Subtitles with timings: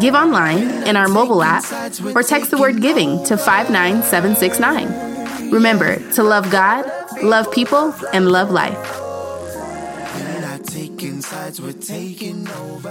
[0.00, 1.64] Give online, in our mobile app,
[2.14, 5.50] or text the word giving to 59769.
[5.50, 6.90] Remember to love God,
[7.22, 9.00] love people, and love life
[11.00, 12.90] taking sides, we're taking over.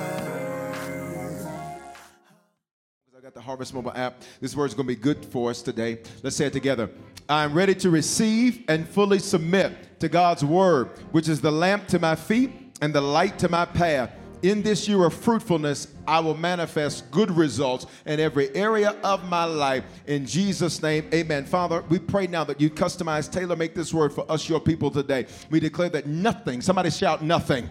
[3.15, 4.23] I got the Harvest Mobile app.
[4.41, 5.99] This word is going to be good for us today.
[6.23, 6.89] Let's say it together.
[7.27, 11.99] I'm ready to receive and fully submit to God's word, which is the lamp to
[11.99, 12.51] my feet
[12.81, 14.11] and the light to my path.
[14.41, 19.43] In this year of fruitfulness, I will manifest good results in every area of my
[19.43, 19.83] life.
[20.07, 21.45] In Jesus' name, amen.
[21.45, 24.91] Father, we pray now that you customize, tailor make this word for us, your people
[24.91, 25.25] today.
[25.49, 27.69] We declare that nothing, somebody shout, nothing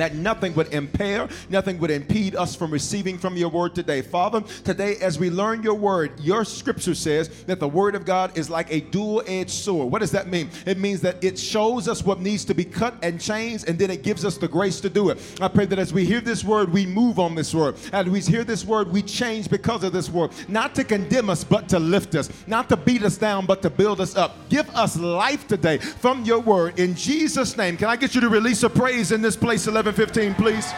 [0.00, 4.02] that nothing would impair, nothing would impede us from receiving from your word today.
[4.02, 8.36] Father, today as we learn your word, your scripture says that the word of God
[8.36, 9.90] is like a dual edged sword.
[9.90, 10.50] What does that mean?
[10.66, 13.90] It means that it shows us what needs to be cut and changed, and then
[13.90, 15.18] it gives us the grace to do it.
[15.40, 17.76] I pray that as we hear this word, we move on this word.
[17.92, 20.30] As we hear this word, we change because of this word.
[20.48, 22.30] Not to condemn us, but to lift us.
[22.46, 24.48] Not to beat us down, but to build us up.
[24.48, 26.78] Give us life today from your word.
[26.78, 29.66] In Jesus' name, can I get you to release a praise in this place?
[29.66, 30.72] 11 715, please.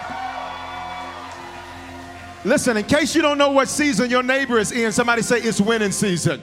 [2.44, 5.60] Listen, in case you don't know what season your neighbor is in, somebody say it's
[5.60, 6.42] winning season.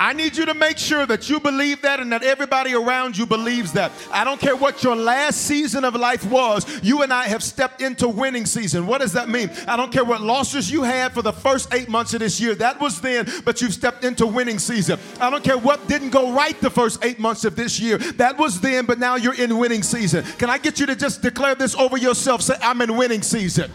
[0.00, 3.26] I need you to make sure that you believe that and that everybody around you
[3.26, 3.92] believes that.
[4.10, 7.82] I don't care what your last season of life was, you and I have stepped
[7.82, 8.86] into winning season.
[8.86, 9.50] What does that mean?
[9.68, 12.54] I don't care what losses you had for the first eight months of this year,
[12.54, 14.98] that was then, but you've stepped into winning season.
[15.20, 18.38] I don't care what didn't go right the first eight months of this year, that
[18.38, 20.24] was then, but now you're in winning season.
[20.38, 22.40] Can I get you to just declare this over yourself?
[22.40, 23.70] Say, I'm in winning season.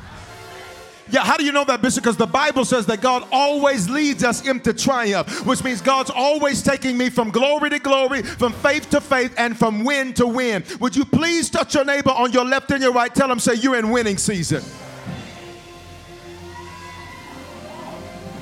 [1.09, 2.03] Yeah, how do you know that, Bishop?
[2.03, 6.63] Because the Bible says that God always leads us into triumph, which means God's always
[6.63, 10.63] taking me from glory to glory, from faith to faith, and from win to win.
[10.79, 13.13] Would you please touch your neighbor on your left and your right?
[13.13, 14.63] Tell them, say, you're in winning season.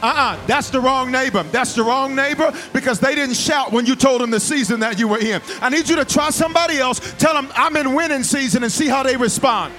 [0.01, 3.95] uh-uh that's the wrong neighbor that's the wrong neighbor because they didn't shout when you
[3.95, 7.00] told them the season that you were in i need you to try somebody else
[7.18, 9.74] tell them i'm in winning season and see how they respond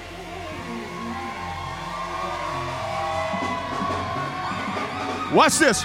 [5.34, 5.84] Watch this.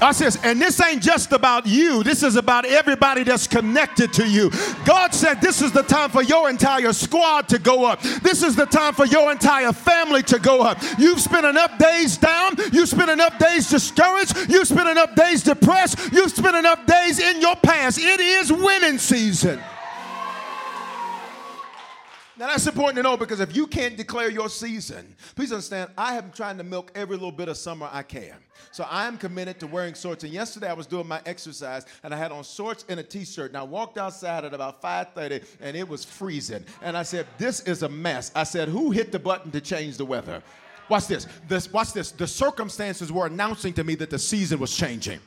[0.00, 0.36] Watch this.
[0.44, 2.02] And this ain't just about you.
[2.02, 4.50] This is about everybody that's connected to you.
[4.84, 8.02] God said this is the time for your entire squad to go up.
[8.02, 10.78] This is the time for your entire family to go up.
[10.98, 12.56] You've spent enough days down.
[12.72, 14.50] You've spent enough days discouraged.
[14.50, 16.12] You've spent enough days depressed.
[16.12, 17.98] You've spent enough days in your past.
[17.98, 19.60] It is winning season.
[22.36, 26.16] Now that's important to know because if you can't declare your season, please understand, I
[26.16, 28.34] am trying to milk every little bit of summer I can.
[28.72, 30.24] So I am committed to wearing shorts.
[30.24, 33.50] And yesterday I was doing my exercise and I had on shorts and a t-shirt.
[33.52, 36.64] And I walked outside at about 5:30 and it was freezing.
[36.82, 39.96] And I said, "This is a mess." I said, "Who hit the button to change
[39.96, 40.42] the weather?"
[40.88, 41.28] Watch this.
[41.48, 42.10] This watch this.
[42.10, 45.20] The circumstances were announcing to me that the season was changing.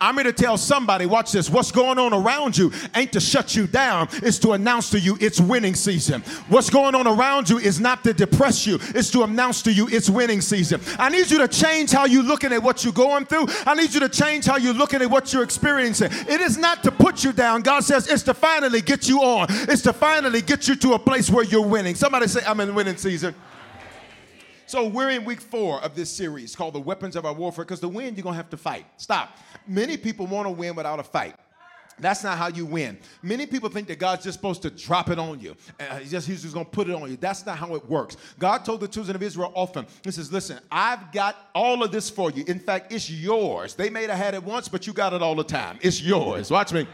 [0.00, 3.54] I'm here to tell somebody, watch this, what's going on around you ain't to shut
[3.54, 6.22] you down, it's to announce to you it's winning season.
[6.48, 9.88] What's going on around you is not to depress you, it's to announce to you
[9.88, 10.80] it's winning season.
[10.98, 13.46] I need you to change how you're looking at what you're going through.
[13.66, 16.10] I need you to change how you're looking at what you're experiencing.
[16.12, 17.62] It is not to put you down.
[17.62, 20.98] God says it's to finally get you on, it's to finally get you to a
[20.98, 21.94] place where you're winning.
[21.94, 23.34] Somebody say, I'm in winning season.
[24.74, 27.78] So we're in week four of this series called The Weapons of Our Warfare because
[27.78, 28.84] to win, you're going to have to fight.
[28.96, 29.38] Stop.
[29.68, 31.36] Many people want to win without a fight.
[32.00, 32.98] That's not how you win.
[33.22, 35.54] Many people think that God's just supposed to drop it on you.
[35.78, 37.16] Uh, he's just, he's just going to put it on you.
[37.16, 38.16] That's not how it works.
[38.40, 42.10] God told the children of Israel often, He says, Listen, I've got all of this
[42.10, 42.42] for you.
[42.48, 43.76] In fact, it's yours.
[43.76, 45.78] They may have had it once, but you got it all the time.
[45.82, 46.50] It's yours.
[46.50, 46.88] Watch me.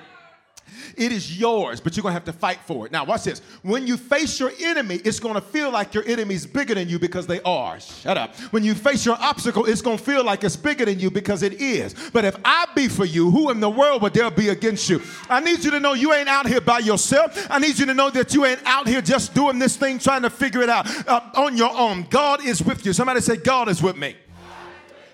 [0.96, 2.92] It is yours, but you're to have to fight for it.
[2.92, 3.40] Now, watch this.
[3.62, 7.26] When you face your enemy, it's to feel like your enemy's bigger than you because
[7.26, 7.80] they are.
[7.80, 8.34] Shut up.
[8.52, 11.54] When you face your obstacle, it's to feel like it's bigger than you because it
[11.54, 11.94] is.
[12.12, 15.02] But if I be for you, who in the world would there be against you?
[15.28, 17.46] I need you to know you ain't out here by yourself.
[17.50, 20.22] I need you to know that you ain't out here just doing this thing trying
[20.22, 22.06] to figure it out uh, on your own.
[22.10, 22.92] God is with you.
[22.92, 24.16] Somebody say, God is with me.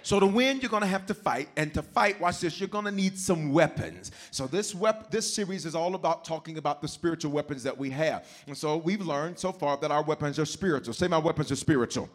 [0.07, 2.93] So to win, you're gonna have to fight, and to fight, watch this, you're gonna
[2.93, 4.13] need some weapons.
[4.31, 7.91] So this wep- this series is all about talking about the spiritual weapons that we
[7.91, 8.25] have.
[8.47, 10.95] And so we've learned so far that our weapons are spiritual.
[10.95, 12.09] Say my weapons are spiritual.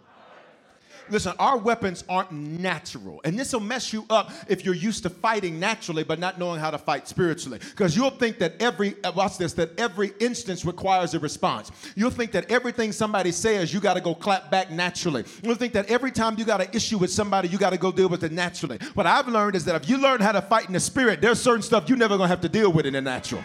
[1.12, 3.22] Listen, our weapons aren't natural.
[3.24, 6.60] And this will mess you up if you're used to fighting naturally but not knowing
[6.60, 7.60] how to fight spiritually.
[7.60, 11.72] Because you'll think that every, uh, watch this, that every instance requires a response.
[11.96, 15.26] You'll think that everything somebody says, you got to go clap back naturally.
[15.44, 17.92] You'll think that every time you got an issue with somebody, you got to go
[17.92, 18.78] deal with it naturally.
[18.94, 21.42] What I've learned is that if you learn how to fight in the spirit, there's
[21.42, 23.44] certain stuff you're never going to have to deal with in the natural.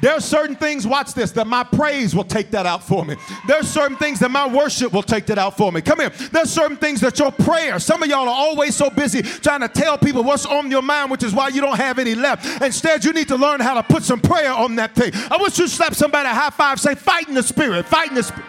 [0.00, 3.16] There's certain things, watch this, that my praise will take that out for me.
[3.46, 5.80] There's certain things that my worship will take that out for me.
[5.80, 6.10] Come here.
[6.10, 9.68] There's certain things that your prayer, some of y'all are always so busy trying to
[9.68, 12.62] tell people what's on your mind, which is why you don't have any left.
[12.62, 15.12] Instead, you need to learn how to put some prayer on that thing.
[15.14, 18.08] I wish you to slap somebody a high five, say, fight in the spirit, fight
[18.08, 18.44] in the spirit.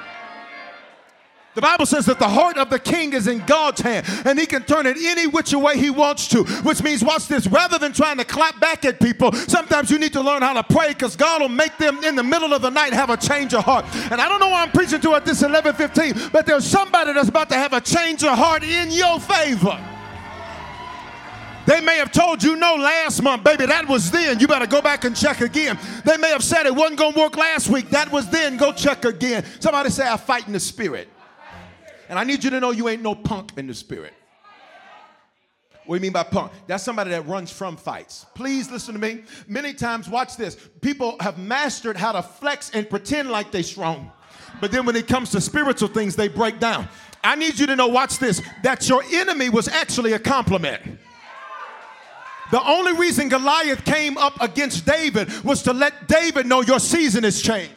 [1.53, 4.45] The Bible says that the heart of the king is in God's hand and he
[4.45, 7.91] can turn it any which way he wants to, which means, watch this, rather than
[7.91, 11.17] trying to clap back at people, sometimes you need to learn how to pray because
[11.17, 13.83] God will make them in the middle of the night have a change of heart.
[14.11, 17.27] And I don't know why I'm preaching to at this 1115, but there's somebody that's
[17.27, 19.77] about to have a change of heart in your favor.
[21.65, 24.39] They may have told you no last month, baby, that was then.
[24.39, 25.77] You better go back and check again.
[26.05, 27.89] They may have said it wasn't going to work last week.
[27.89, 28.57] That was then.
[28.57, 29.45] Go check again.
[29.59, 31.09] Somebody say, I fight in the spirit.
[32.11, 34.13] And I need you to know you ain't no punk in the spirit.
[35.85, 36.51] What do you mean by punk?
[36.67, 38.25] That's somebody that runs from fights.
[38.35, 39.23] Please listen to me.
[39.47, 40.57] Many times, watch this.
[40.81, 44.11] People have mastered how to flex and pretend like they strong.
[44.59, 46.89] But then when it comes to spiritual things, they break down.
[47.23, 50.81] I need you to know, watch this, that your enemy was actually a compliment.
[52.51, 57.23] The only reason Goliath came up against David was to let David know your season
[57.23, 57.73] has changed.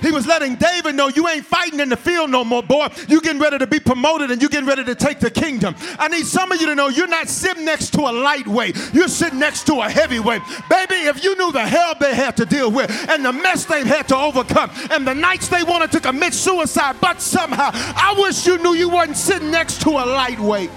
[0.00, 2.88] He was letting David know you ain't fighting in the field no more, boy.
[3.08, 5.74] You getting ready to be promoted and you getting ready to take the kingdom.
[5.98, 8.76] I need some of you to know you're not sitting next to a lightweight.
[8.92, 10.42] You're sitting next to a heavyweight.
[10.70, 13.86] Baby, if you knew the hell they had to deal with and the mess they've
[13.86, 18.46] had to overcome and the nights they wanted to commit suicide, but somehow I wish
[18.46, 20.70] you knew you wasn't sitting next to a lightweight.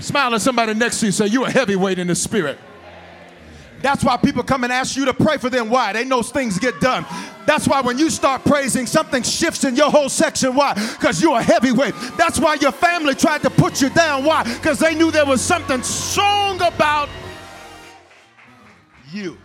[0.00, 2.58] Smile at somebody next to you say, You're a heavyweight in the spirit.
[3.82, 5.68] That's why people come and ask you to pray for them.
[5.68, 5.92] Why?
[5.92, 7.04] They know things get done.
[7.46, 10.54] That's why when you start praising, something shifts in your whole section.
[10.54, 10.74] Why?
[10.74, 11.94] Because you're a heavyweight.
[12.16, 14.24] That's why your family tried to put you down.
[14.24, 14.44] Why?
[14.44, 17.08] Because they knew there was something strong about
[19.10, 19.36] you.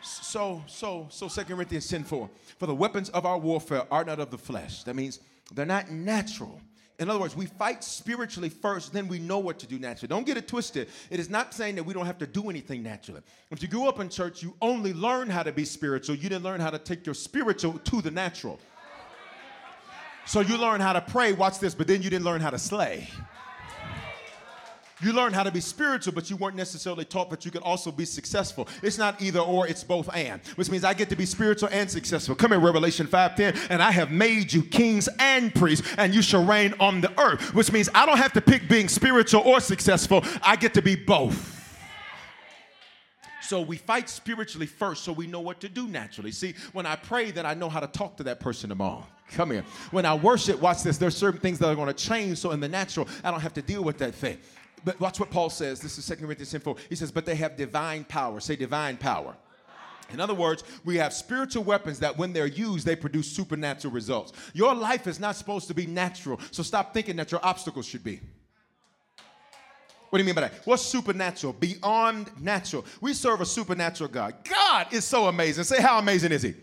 [0.00, 2.30] So, so, so 2 Corinthians 10 4.
[2.58, 4.84] For the weapons of our warfare are not of the flesh.
[4.84, 5.20] That means
[5.52, 6.60] they're not natural
[6.98, 10.08] in other words, we fight spiritually first, then we know what to do naturally.
[10.08, 10.88] Don't get it twisted.
[11.10, 13.20] It is not saying that we don't have to do anything naturally.
[13.50, 16.16] If you grew up in church, you only learn how to be spiritual.
[16.16, 18.58] You didn't learn how to take your spiritual to the natural.
[20.24, 22.58] So you learn how to pray, watch this, but then you didn't learn how to
[22.58, 23.08] slay.
[25.02, 27.92] You learn how to be spiritual, but you weren't necessarily taught that you could also
[27.92, 28.66] be successful.
[28.82, 31.90] It's not either or, it's both and, which means I get to be spiritual and
[31.90, 32.34] successful.
[32.34, 36.44] Come in Revelation 5:10, and I have made you kings and priests, and you shall
[36.44, 40.24] reign on the earth, which means I don't have to pick being spiritual or successful.
[40.42, 41.52] I get to be both.
[43.42, 46.32] So we fight spiritually first so we know what to do naturally.
[46.32, 49.06] See, when I pray, then I know how to talk to that person tomorrow.
[49.32, 49.64] Come here.
[49.90, 52.38] When I worship, watch this, there's certain things that are going to change.
[52.38, 54.38] So in the natural, I don't have to deal with that thing.
[54.86, 55.80] But watch what Paul says.
[55.80, 56.76] This is 2 Corinthians 10 4.
[56.88, 58.38] He says, But they have divine power.
[58.38, 59.36] Say divine power.
[60.12, 64.32] In other words, we have spiritual weapons that when they're used, they produce supernatural results.
[64.54, 68.04] Your life is not supposed to be natural, so stop thinking that your obstacles should
[68.04, 68.20] be.
[70.10, 70.64] What do you mean by that?
[70.64, 71.54] What's supernatural?
[71.54, 72.84] Beyond natural.
[73.00, 74.36] We serve a supernatural God.
[74.48, 75.64] God is so amazing.
[75.64, 76.54] Say, how amazing is He?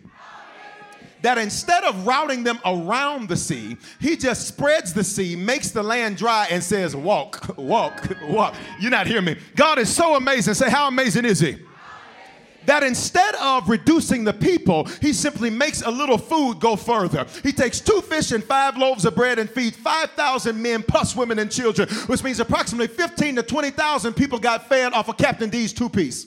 [1.23, 5.81] That instead of routing them around the sea, he just spreads the sea, makes the
[5.81, 8.55] land dry, and says, Walk, walk, walk.
[8.79, 9.39] You're not hearing me.
[9.55, 10.53] God is so amazing.
[10.53, 11.57] Say, How amazing is he?
[12.65, 17.25] that instead of reducing the people, he simply makes a little food go further.
[17.43, 21.39] He takes two fish and five loaves of bread and feeds 5,000 men plus women
[21.39, 25.73] and children, which means approximately 15 to 20,000 people got fed off of Captain D's
[25.73, 26.25] two piece.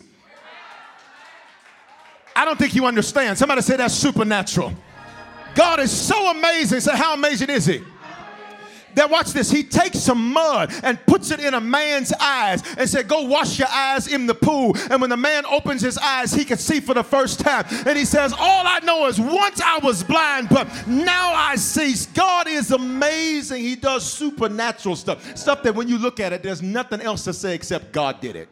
[2.34, 3.38] I don't think you understand.
[3.38, 4.74] Somebody say that's supernatural.
[5.56, 6.80] God is so amazing.
[6.80, 7.82] Say, how amazing is He?
[8.96, 9.50] That watch this.
[9.50, 13.58] He takes some mud and puts it in a man's eyes and said, Go wash
[13.58, 14.74] your eyes in the pool.
[14.90, 17.66] And when the man opens his eyes, he can see for the first time.
[17.86, 21.94] And he says, All I know is once I was blind, but now I see.
[22.14, 23.62] God is amazing.
[23.62, 25.36] He does supernatural stuff.
[25.36, 28.34] Stuff that when you look at it, there's nothing else to say except God did
[28.34, 28.48] it.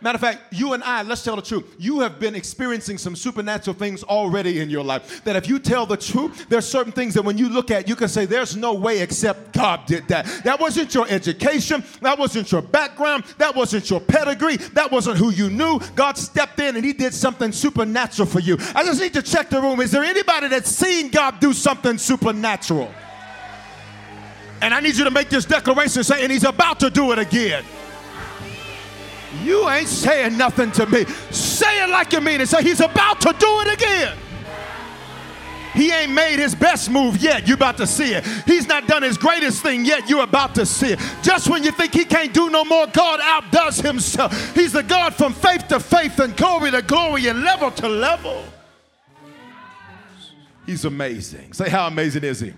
[0.00, 1.74] Matter of fact, you and I, let's tell the truth.
[1.76, 5.24] You have been experiencing some supernatural things already in your life.
[5.24, 7.96] That if you tell the truth, there's certain things that when you look at, you
[7.96, 10.26] can say, there's no way except God did that.
[10.44, 11.82] That wasn't your education.
[12.00, 13.24] That wasn't your background.
[13.38, 14.56] That wasn't your pedigree.
[14.56, 15.80] That wasn't who you knew.
[15.96, 18.56] God stepped in and He did something supernatural for you.
[18.76, 19.80] I just need to check the room.
[19.80, 22.94] Is there anybody that's seen God do something supernatural?
[24.60, 27.64] And I need you to make this declaration saying He's about to do it again.
[29.42, 31.04] You ain't saying nothing to me.
[31.30, 32.48] Say it like you mean it.
[32.48, 34.16] Say, He's about to do it again.
[35.74, 37.46] He ain't made his best move yet.
[37.46, 38.26] You're about to see it.
[38.46, 40.08] He's not done his greatest thing yet.
[40.08, 41.00] You're about to see it.
[41.22, 44.56] Just when you think he can't do no more, God outdoes himself.
[44.56, 48.42] He's the God from faith to faith and glory to glory and level to level.
[50.66, 51.52] He's amazing.
[51.52, 52.54] Say, how amazing is he?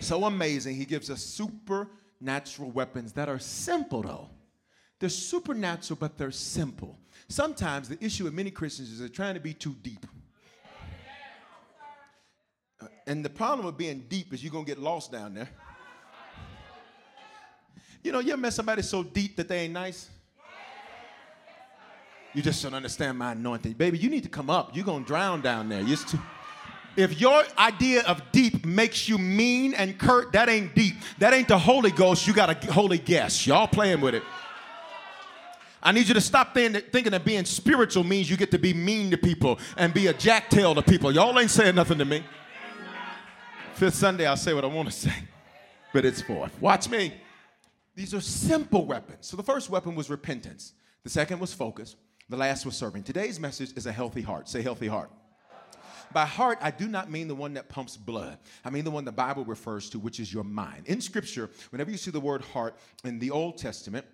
[0.00, 4.28] So amazing, he gives us supernatural weapons that are simple, though.
[5.00, 6.96] They're supernatural, but they're simple.
[7.28, 10.06] Sometimes the issue with many Christians is they're trying to be too deep.
[12.80, 15.48] Uh, and the problem with being deep is you're going to get lost down there.
[18.02, 20.08] You know, you ever met somebody so deep that they ain't nice?
[22.32, 23.72] You just don't understand my anointing.
[23.72, 24.76] Baby, you need to come up.
[24.76, 25.82] You're going to drown down there.
[25.82, 26.18] You're too,
[26.96, 30.94] if your idea of deep makes you mean and curt, that ain't deep.
[31.18, 32.26] That ain't the Holy Ghost.
[32.26, 33.46] You got a holy guess.
[33.46, 34.22] Y'all playing with it.
[35.82, 39.10] I need you to stop thinking that being spiritual means you get to be mean
[39.12, 41.10] to people and be a jacktail to people.
[41.12, 42.22] Y'all ain't saying nothing to me.
[43.74, 45.14] Fifth Sunday, I'll say what I want to say,
[45.94, 46.60] but it's fourth.
[46.60, 47.14] Watch me.
[47.94, 49.26] These are simple weapons.
[49.26, 51.96] So the first weapon was repentance, the second was focus,
[52.28, 53.02] the last was serving.
[53.02, 54.48] Today's message is a healthy heart.
[54.48, 55.10] Say, healthy heart.
[56.12, 58.38] By heart, I do not mean the one that pumps blood.
[58.64, 60.86] I mean the one the Bible refers to, which is your mind.
[60.86, 64.04] In Scripture, whenever you see the word heart in the Old Testament,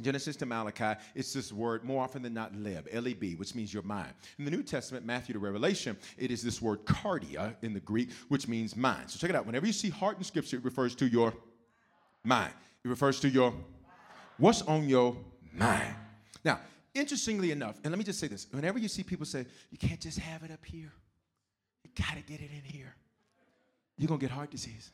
[0.00, 3.82] Genesis to Malachi, it's this word more often than not leb, L-E-B, which means your
[3.82, 4.12] mind.
[4.38, 8.10] In the New Testament, Matthew to Revelation, it is this word cardia in the Greek,
[8.28, 9.10] which means mind.
[9.10, 9.46] So check it out.
[9.46, 11.34] Whenever you see heart in Scripture, it refers to your
[12.24, 12.52] mind.
[12.84, 13.54] It refers to your
[14.38, 15.16] what's on your
[15.52, 15.94] mind.
[16.44, 16.58] Now,
[16.94, 20.00] interestingly enough, and let me just say this: whenever you see people say you can't
[20.00, 20.92] just have it up here,
[21.84, 22.94] you got to get it in here,
[23.98, 24.90] you're gonna get heart disease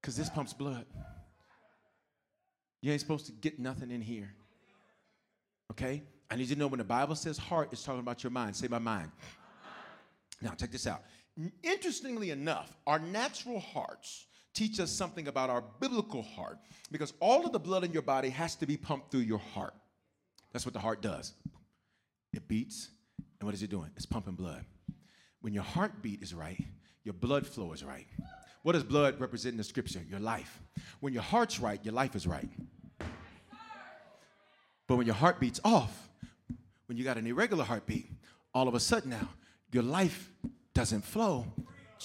[0.00, 0.86] because this pumps blood.
[2.80, 4.32] You ain't supposed to get nothing in here.
[5.72, 6.02] Okay?
[6.30, 8.54] I need you to know when the Bible says heart, it's talking about your mind.
[8.54, 9.10] Say my mind.
[10.40, 11.02] Now, check this out.
[11.62, 16.58] Interestingly enough, our natural hearts teach us something about our biblical heart
[16.90, 19.74] because all of the blood in your body has to be pumped through your heart.
[20.52, 21.32] That's what the heart does.
[22.32, 22.88] It beats,
[23.40, 23.90] and what is it doing?
[23.96, 24.64] It's pumping blood.
[25.40, 26.62] When your heartbeat is right,
[27.04, 28.06] your blood flow is right.
[28.68, 30.02] What does blood represent in the scripture?
[30.10, 30.60] Your life.
[31.00, 32.50] When your heart's right, your life is right.
[34.86, 36.10] But when your heart beats off,
[36.84, 38.10] when you got an irregular heartbeat,
[38.52, 39.30] all of a sudden now,
[39.72, 40.30] your life
[40.74, 41.46] doesn't flow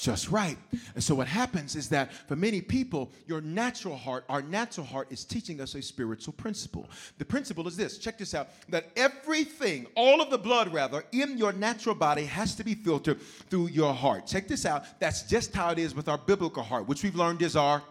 [0.01, 0.57] just right.
[0.95, 5.12] And so what happens is that for many people, your natural heart, our natural heart
[5.12, 6.89] is teaching us a spiritual principle.
[7.17, 11.38] The principle is this check this out that everything, all of the blood rather, in
[11.38, 14.25] your natural body has to be filtered through your heart.
[14.25, 14.83] Check this out.
[15.00, 17.81] That's just how it is with our biblical heart, which we've learned is our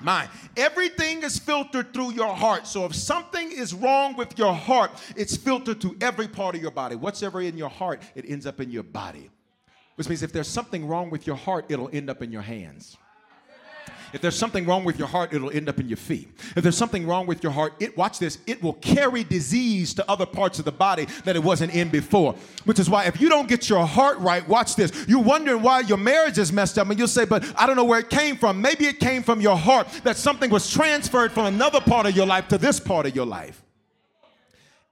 [0.00, 0.28] mind.
[0.56, 2.66] Everything is filtered through your heart.
[2.66, 6.70] So if something is wrong with your heart, it's filtered to every part of your
[6.70, 6.96] body.
[6.96, 9.30] Whatever in your heart, it ends up in your body.
[9.96, 12.96] Which means if there's something wrong with your heart, it'll end up in your hands.
[14.12, 16.28] If there's something wrong with your heart, it'll end up in your feet.
[16.54, 20.10] If there's something wrong with your heart, it watch this, it will carry disease to
[20.10, 22.34] other parts of the body that it wasn't in before.
[22.64, 24.92] Which is why if you don't get your heart right, watch this.
[25.08, 27.84] You're wondering why your marriage is messed up, and you'll say, But I don't know
[27.84, 28.60] where it came from.
[28.60, 32.26] Maybe it came from your heart, that something was transferred from another part of your
[32.26, 33.65] life to this part of your life.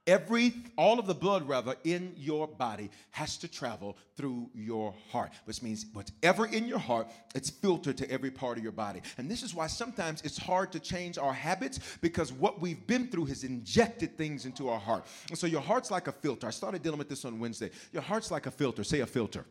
[0.07, 5.31] Every, all of the blood, rather, in your body has to travel through your heart,
[5.45, 9.01] which means whatever in your heart, it's filtered to every part of your body.
[9.17, 13.07] And this is why sometimes it's hard to change our habits because what we've been
[13.07, 15.07] through has injected things into our heart.
[15.29, 16.45] And so your heart's like a filter.
[16.45, 17.71] I started dealing with this on Wednesday.
[17.91, 18.83] Your heart's like a filter.
[18.83, 19.43] Say a filter.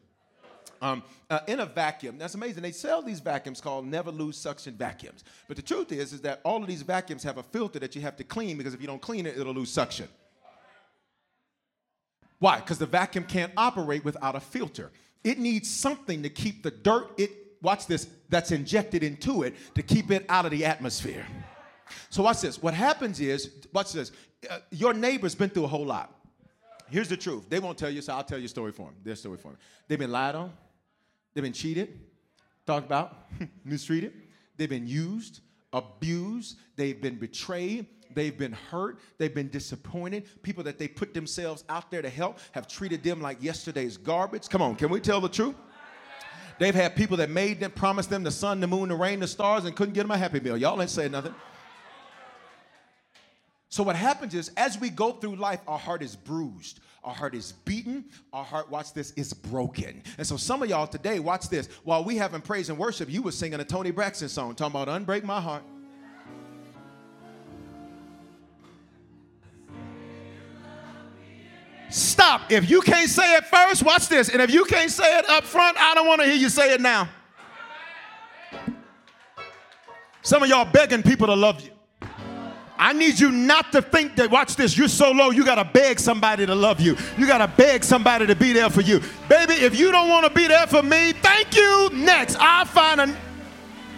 [0.80, 2.16] Um, uh, in a vacuum.
[2.16, 2.62] That's amazing.
[2.62, 5.24] They sell these vacuums called never lose suction vacuums.
[5.48, 8.02] But the truth is, is that all of these vacuums have a filter that you
[8.02, 10.06] have to clean because if you don't clean it, it'll lose suction.
[12.38, 12.60] Why?
[12.60, 14.90] Because the vacuum can't operate without a filter.
[15.22, 17.30] It needs something to keep the dirt, it,
[17.62, 21.26] watch this, that's injected into it to keep it out of the atmosphere.
[22.10, 22.62] So watch this.
[22.62, 24.12] What happens is, watch this.
[24.48, 26.12] Uh, your neighbor's been through a whole lot.
[26.90, 27.48] Here's the truth.
[27.48, 28.96] They won't tell you, so I'll tell you a story for them.
[29.02, 29.58] Their story for them.
[29.88, 30.52] They've been lied on.
[31.32, 31.98] They've been cheated,
[32.66, 33.16] talked about,
[33.64, 34.12] mistreated.
[34.56, 35.40] They've been used,
[35.72, 36.58] abused.
[36.76, 37.86] They've been betrayed.
[38.14, 39.00] They've been hurt.
[39.18, 40.24] They've been disappointed.
[40.42, 44.48] People that they put themselves out there to help have treated them like yesterday's garbage.
[44.48, 45.54] Come on, can we tell the truth?
[46.58, 49.26] They've had people that made them, promised them the sun, the moon, the rain, the
[49.26, 50.56] stars, and couldn't get them a happy meal.
[50.56, 51.34] Y'all ain't saying nothing.
[53.68, 56.78] So what happens is, as we go through life, our heart is bruised.
[57.02, 58.04] Our heart is beaten.
[58.32, 60.04] Our heart, watch this, is broken.
[60.16, 61.68] And so some of y'all today, watch this.
[61.82, 64.88] While we having praise and worship, you were singing a Toni Braxton song talking about
[64.88, 65.64] unbreak my heart.
[72.48, 74.28] If you can't say it first, watch this.
[74.28, 76.74] And if you can't say it up front, I don't want to hear you say
[76.74, 77.08] it now.
[80.22, 81.70] Some of y'all begging people to love you.
[82.76, 85.64] I need you not to think that, watch this, you're so low, you got to
[85.64, 86.96] beg somebody to love you.
[87.16, 89.00] You got to beg somebody to be there for you.
[89.28, 91.90] Baby, if you don't want to be there for me, thank you.
[91.92, 93.16] Next, I'll find a.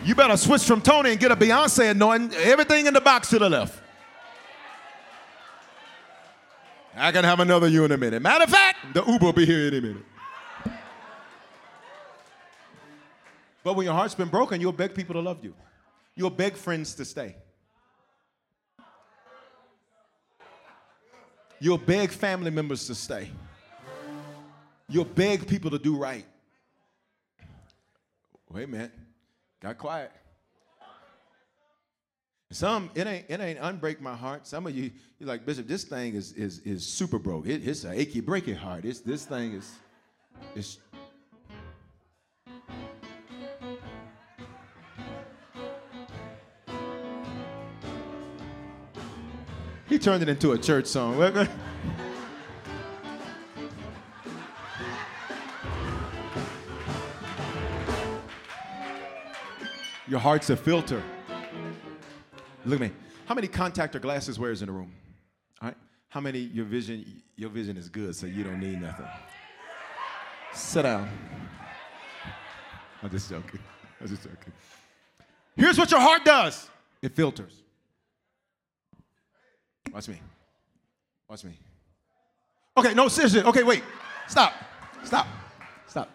[0.05, 2.39] You better switch from Toni and get a Beyonce anointing.
[2.39, 3.83] Everything in the box to the left.
[6.97, 8.23] I can have another you in a minute.
[8.23, 10.05] Matter of fact, the Uber will be here in a minute.
[13.63, 15.55] But when your heart's been broken, you'll beg people to love you.
[16.15, 17.37] You'll beg friends to stay.
[21.59, 23.29] You'll beg family members to stay.
[24.89, 26.25] You'll beg people to do right.
[28.49, 28.93] Wait a minute.
[29.61, 30.13] Got quiet.
[32.53, 34.47] Some it ain't it ain't unbreak my heart.
[34.47, 35.67] Some of you you're like Bishop.
[35.67, 37.49] This thing is is is super broke.
[37.49, 38.85] It, it's an achy breaky heart.
[38.85, 39.73] It's this thing is
[40.55, 40.79] is.
[49.89, 51.19] He turned it into a church song.
[60.09, 61.03] Your heart's a filter.
[62.67, 62.97] Look at me.
[63.27, 64.93] How many contact or glasses wearers in the room?
[65.63, 65.77] All right.
[66.09, 69.07] How many your vision your vision is good, so you don't need nothing.
[70.53, 71.09] Sit down.
[73.03, 73.61] I'm just joking.
[74.01, 74.53] I'm just joking.
[75.55, 76.69] Here's what your heart does.
[77.03, 77.63] It filters.
[79.93, 80.21] Watch me.
[81.29, 81.53] Watch me.
[82.77, 83.43] Okay, no, seriously.
[83.43, 83.85] Okay, wait.
[84.27, 84.53] Stop.
[85.05, 85.27] Stop.
[85.87, 86.11] Stop.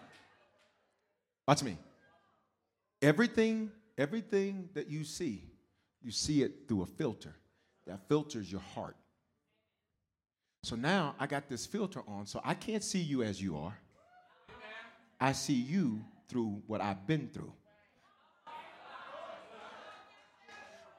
[1.48, 1.78] Watch me.
[3.00, 5.44] Everything, everything that you see
[6.04, 7.34] you see it through a filter.
[7.86, 8.96] That filters your heart.
[10.64, 13.76] So now I got this filter on, so I can't see you as you are.
[15.20, 17.52] I see you through what I've been through.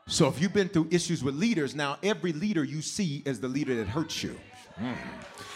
[0.07, 3.47] So if you've been through issues with leaders, now every leader you see is the
[3.47, 4.37] leader that hurts you.
[4.77, 4.95] Mm.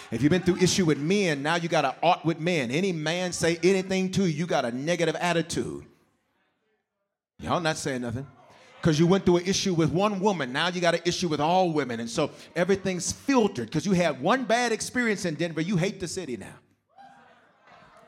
[0.10, 2.71] If you've been through issue with men, now you got to ought with men.
[2.71, 5.83] Any man say anything to you, you got a negative attitude.
[7.39, 8.25] Y'all not saying nothing
[8.88, 10.54] because you went through an issue with one woman.
[10.54, 12.00] Now you got an issue with all women.
[12.00, 15.60] And so everything's filtered because you had one bad experience in Denver.
[15.60, 16.54] You hate the city now.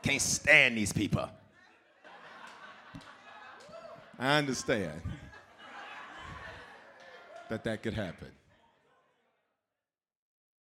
[0.02, 1.28] Can't stand these people.
[4.18, 5.02] I understand
[7.50, 8.28] that that could happen.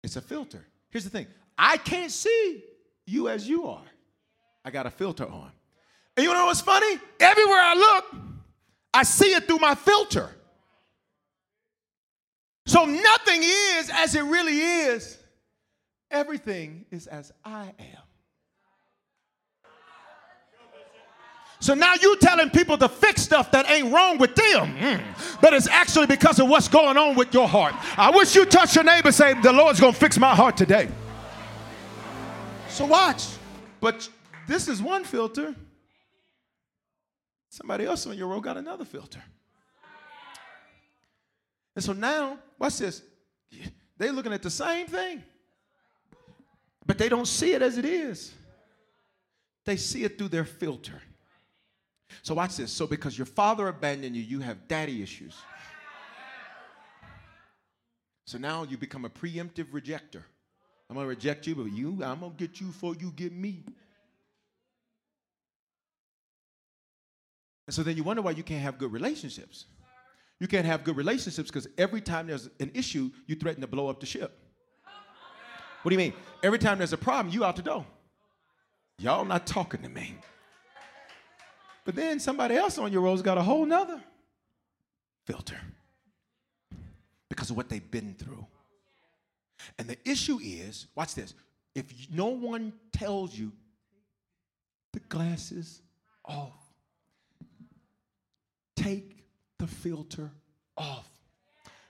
[0.03, 0.63] It's a filter.
[0.91, 1.25] Here's the thing
[1.57, 2.63] I can't see
[3.07, 3.87] you as you are,
[4.63, 5.51] I got a filter on.
[6.15, 6.99] And you know what's funny?
[7.19, 8.34] Everywhere I look,
[8.95, 10.29] I see it through my filter.
[12.65, 15.17] So nothing is as it really is.
[16.09, 18.03] Everything is as I am.
[21.59, 25.01] So now you're telling people to fix stuff that ain't wrong with them, mm.
[25.41, 27.73] but it's actually because of what's going on with your heart.
[27.97, 30.87] I wish you touch your neighbor say, The Lord's gonna fix my heart today.
[32.69, 33.27] So watch.
[33.81, 34.07] But
[34.47, 35.53] this is one filter.
[37.55, 39.23] Somebody else on your row got another filter.
[41.73, 43.01] And so now, watch this.
[43.97, 45.23] They're looking at the same thing,
[46.85, 48.33] but they don't see it as it is.
[49.63, 51.01] They see it through their filter.
[52.23, 52.73] So watch this.
[52.73, 55.37] So because your father abandoned you, you have daddy issues.
[58.25, 60.25] So now you become a preemptive rejector.
[60.89, 63.63] I'm gonna reject you, but you, I'm gonna get you before you get me.
[67.67, 69.65] And so then you wonder why you can't have good relationships.
[70.39, 73.87] You can't have good relationships because every time there's an issue, you threaten to blow
[73.87, 74.37] up the ship.
[75.81, 76.13] What do you mean?
[76.43, 77.85] Every time there's a problem, you out the door.
[78.99, 80.15] Y'all not talking to me.
[81.85, 84.01] But then somebody else on your road's got a whole nother
[85.25, 85.59] filter
[87.29, 88.45] because of what they've been through.
[89.77, 91.33] And the issue is, watch this.
[91.75, 93.51] If no one tells you
[94.93, 95.81] the glasses
[96.23, 96.64] off,
[98.75, 99.23] take
[99.59, 100.31] the filter
[100.77, 101.07] off.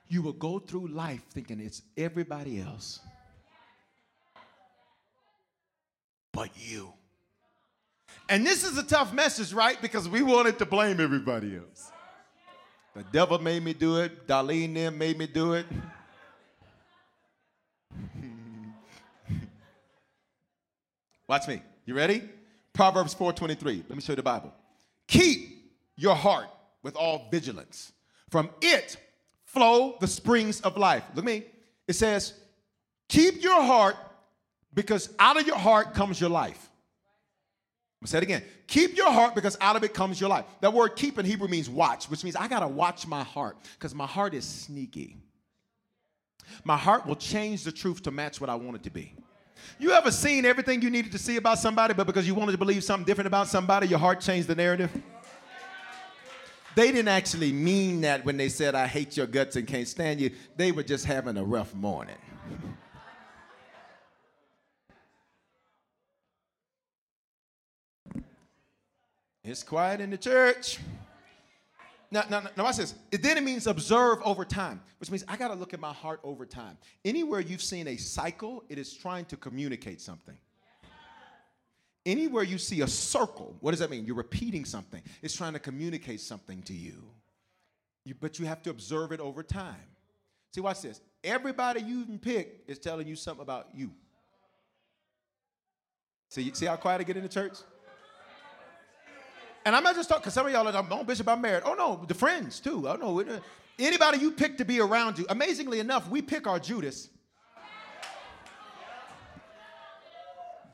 [0.07, 2.99] You will go through life thinking it's everybody else
[6.35, 6.93] but you.
[8.29, 9.81] And this is a tough message, right?
[9.81, 11.91] Because we wanted to blame everybody else.
[12.93, 14.27] The devil made me do it.
[14.27, 15.65] Darlene made me do it.
[21.27, 21.61] Watch me.
[21.85, 22.21] You ready?
[22.73, 23.83] Proverbs 4:23.
[23.87, 24.53] Let me show you the Bible.
[25.07, 26.47] Keep your heart
[26.85, 27.91] with all vigilance.
[28.29, 28.95] From it
[29.43, 31.03] flow the springs of life.
[31.15, 31.43] Look at me.
[31.87, 32.33] It says,
[33.09, 33.95] keep your heart
[34.71, 36.69] because out of your heart comes your life.
[38.01, 38.43] I'm say it again.
[38.67, 40.45] Keep your heart because out of it comes your life.
[40.61, 43.57] That word keep in Hebrew means watch, which means I got to watch my heart
[43.73, 45.17] because my heart is sneaky.
[46.63, 49.15] My heart will change the truth to match what I want it to be.
[49.79, 52.59] You ever seen everything you needed to see about somebody, but because you wanted to
[52.59, 54.91] believe something different about somebody, your heart changed the narrative?
[56.75, 60.19] They didn't actually mean that when they said, I hate your guts and can't stand
[60.19, 60.31] you.
[60.57, 62.17] They were just having a rough morning.
[69.43, 70.79] It's quiet in the church.
[72.11, 72.95] Now, now, now, watch this.
[73.11, 75.93] It then it means observe over time, which means I got to look at my
[75.93, 76.77] heart over time.
[77.03, 80.35] Anywhere you've seen a cycle, it is trying to communicate something.
[82.05, 84.05] Anywhere you see a circle, what does that mean?
[84.05, 85.01] You're repeating something.
[85.21, 87.03] It's trying to communicate something to you.
[88.03, 89.75] you but you have to observe it over time.
[90.53, 91.01] See, watch this.
[91.23, 93.91] Everybody you even pick is telling you something about you.
[96.29, 97.57] See, see how quiet I get in the church?
[99.65, 101.63] And I'm not just talking, because some of y'all are like, oh, Bishop, I'm married.
[101.65, 102.87] Oh, no, the friends too.
[102.87, 103.39] Oh, no.
[103.79, 107.09] Anybody you pick to be around you, amazingly enough, we pick our Judas.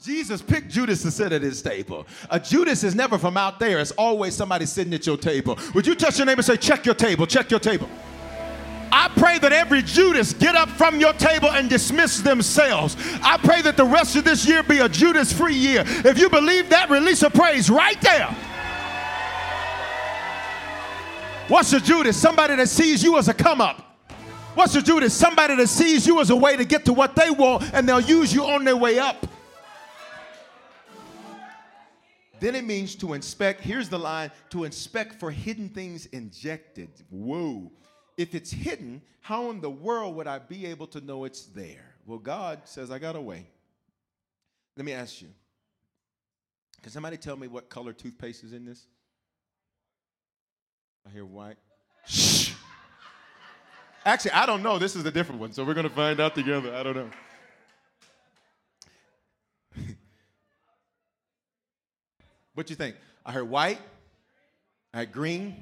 [0.01, 2.07] Jesus picked Judas to sit at his table.
[2.31, 5.59] A Judas is never from out there, it's always somebody sitting at your table.
[5.75, 7.87] Would you touch your neighbor and say, check your table, check your table?
[8.91, 12.97] I pray that every Judas get up from your table and dismiss themselves.
[13.21, 15.83] I pray that the rest of this year be a Judas free year.
[15.85, 18.35] If you believe that, release a praise right there.
[21.47, 22.17] What's a Judas?
[22.17, 23.99] Somebody that sees you as a come up.
[24.55, 25.13] What's a Judas?
[25.13, 28.01] Somebody that sees you as a way to get to what they want and they'll
[28.01, 29.27] use you on their way up.
[32.41, 33.61] Then it means to inspect.
[33.61, 36.89] Here's the line to inspect for hidden things injected.
[37.11, 37.71] Whoa.
[38.17, 41.95] If it's hidden, how in the world would I be able to know it's there?
[42.07, 43.45] Well, God says, I got a way.
[44.75, 45.27] Let me ask you.
[46.81, 48.87] Can somebody tell me what color toothpaste is in this?
[51.05, 51.57] I hear white.
[52.07, 52.53] Shh.
[54.03, 54.79] Actually, I don't know.
[54.79, 56.73] This is a different one, so we're going to find out together.
[56.73, 57.09] I don't know.
[62.53, 62.95] What you think?
[63.25, 63.79] I heard white.
[64.93, 65.55] I heard green.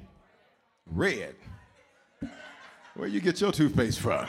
[0.86, 1.36] Red.
[2.94, 4.26] Where you get your toothpaste from?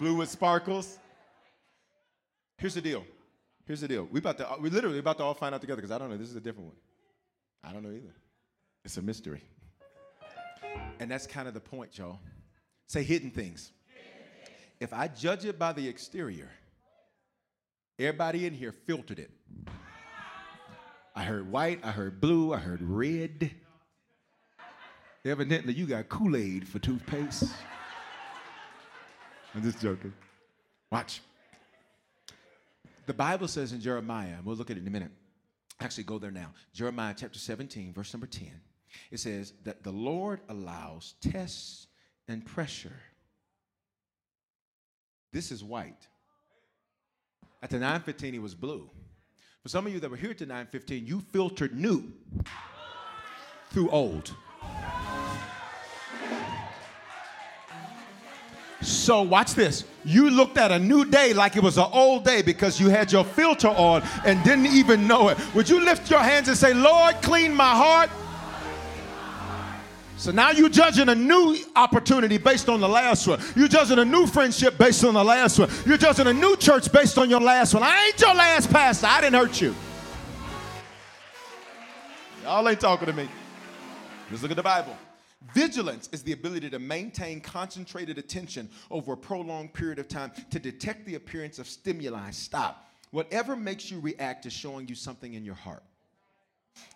[0.00, 0.98] Blue with sparkles.
[2.58, 3.04] Here's the deal.
[3.64, 4.08] Here's the deal.
[4.10, 6.16] We about to we literally about to all find out together because I don't know.
[6.16, 6.76] This is a different one.
[7.62, 8.14] I don't know either.
[8.84, 9.42] It's a mystery.
[10.98, 12.18] And that's kind of the point, y'all.
[12.88, 13.72] Say hidden things.
[14.80, 16.50] If I judge it by the exterior,
[18.06, 19.30] everybody in here filtered it.
[21.14, 23.50] I heard white, I heard blue, I heard red.
[25.24, 27.52] Evidently, you got Kool Aid for toothpaste.
[29.54, 30.12] I'm just joking.
[30.90, 31.20] Watch.
[33.06, 35.10] The Bible says in Jeremiah, and we'll look at it in a minute.
[35.80, 36.52] Actually, go there now.
[36.72, 38.48] Jeremiah chapter 17, verse number 10.
[39.10, 41.86] It says that the Lord allows tests
[42.28, 43.00] and pressure.
[45.32, 46.08] This is white.
[47.62, 48.90] At the 915, he was blue.
[49.62, 52.12] For some of you that were here at the 915, you filtered new
[53.70, 54.34] through old.
[58.80, 59.84] So watch this.
[60.04, 63.12] You looked at a new day like it was an old day because you had
[63.12, 65.38] your filter on and didn't even know it.
[65.54, 68.10] Would you lift your hands and say, Lord, clean my heart?
[70.22, 73.40] So now you're judging a new opportunity based on the last one.
[73.56, 75.68] You're judging a new friendship based on the last one.
[75.84, 77.82] You're judging a new church based on your last one.
[77.82, 79.08] I ain't your last pastor.
[79.08, 79.74] I didn't hurt you.
[82.44, 83.28] Y'all ain't talking to me.
[84.30, 84.96] Let's look at the Bible.
[85.54, 90.60] Vigilance is the ability to maintain concentrated attention over a prolonged period of time to
[90.60, 92.30] detect the appearance of stimuli.
[92.30, 92.88] Stop.
[93.10, 95.82] Whatever makes you react is showing you something in your heart.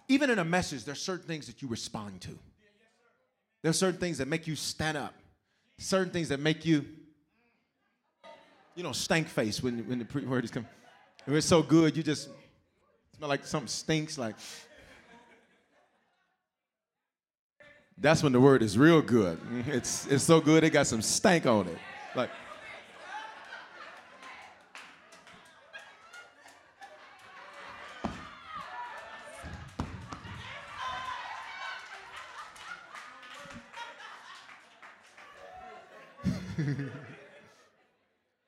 [0.07, 2.39] Even in a message, there's certain things that you respond to.
[3.62, 5.14] There's certain things that make you stand up.
[5.79, 6.85] Certain things that make you,
[8.75, 10.69] you know, stank face when, when the word is coming.
[11.25, 12.29] When it's so good, you just
[13.16, 14.37] smell like something stinks, like
[17.99, 19.40] That's when the word is real good.
[19.69, 21.79] It's, it's so good, it got some stank on it.
[22.14, 22.29] Like,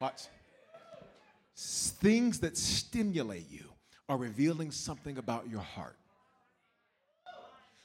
[0.00, 0.22] Watch.
[2.00, 3.64] Things that stimulate you
[4.08, 5.96] are revealing something about your heart.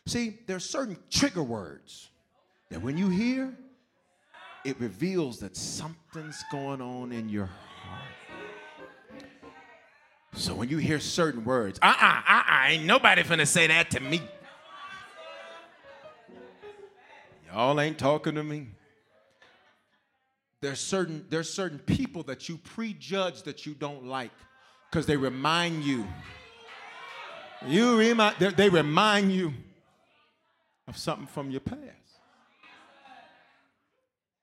[0.05, 2.09] See, there are certain trigger words
[2.69, 3.53] that when you hear,
[4.65, 8.13] it reveals that something's going on in your heart.
[10.35, 13.91] So when you hear certain words, uh uh-uh, uh, uh-uh, ain't nobody finna say that
[13.91, 14.21] to me.
[17.47, 18.69] Y'all ain't talking to me.
[20.63, 24.31] There's certain, there's certain people that you prejudge that you don't like
[24.89, 26.07] because they remind you.
[27.67, 29.51] You remind, they, they remind you
[30.87, 31.81] of something from your past.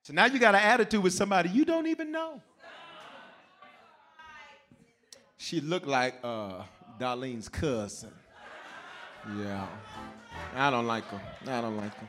[0.02, 2.42] So now you got an attitude with somebody you don't even know.
[5.38, 6.64] She looked like uh,
[6.98, 8.12] Darlene's cousin.
[9.38, 9.66] Yeah.
[10.54, 11.20] I don't like her.
[11.46, 12.08] I don't like her.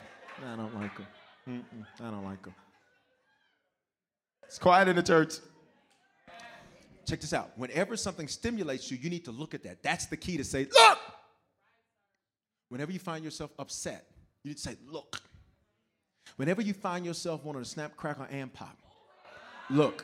[0.52, 1.08] I don't like her.
[1.48, 2.54] Mm-mm, I don't like her.
[4.52, 5.36] It's quiet in the church.
[7.08, 7.52] Check this out.
[7.56, 9.82] Whenever something stimulates you, you need to look at that.
[9.82, 11.00] That's the key to say, look!
[12.68, 14.08] Whenever you find yourself upset,
[14.44, 15.22] you need to say, look.
[16.36, 18.78] Whenever you find yourself wanting to snap, crackle, and pop,
[19.70, 20.04] look.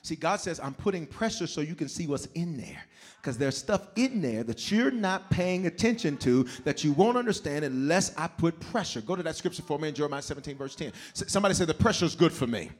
[0.00, 2.82] See, God says, I'm putting pressure so you can see what's in there.
[3.20, 7.62] Because there's stuff in there that you're not paying attention to that you won't understand
[7.62, 9.02] unless I put pressure.
[9.02, 10.92] Go to that scripture for me in Jeremiah 17, verse 10.
[11.12, 12.70] Somebody said, The pressure is good for me.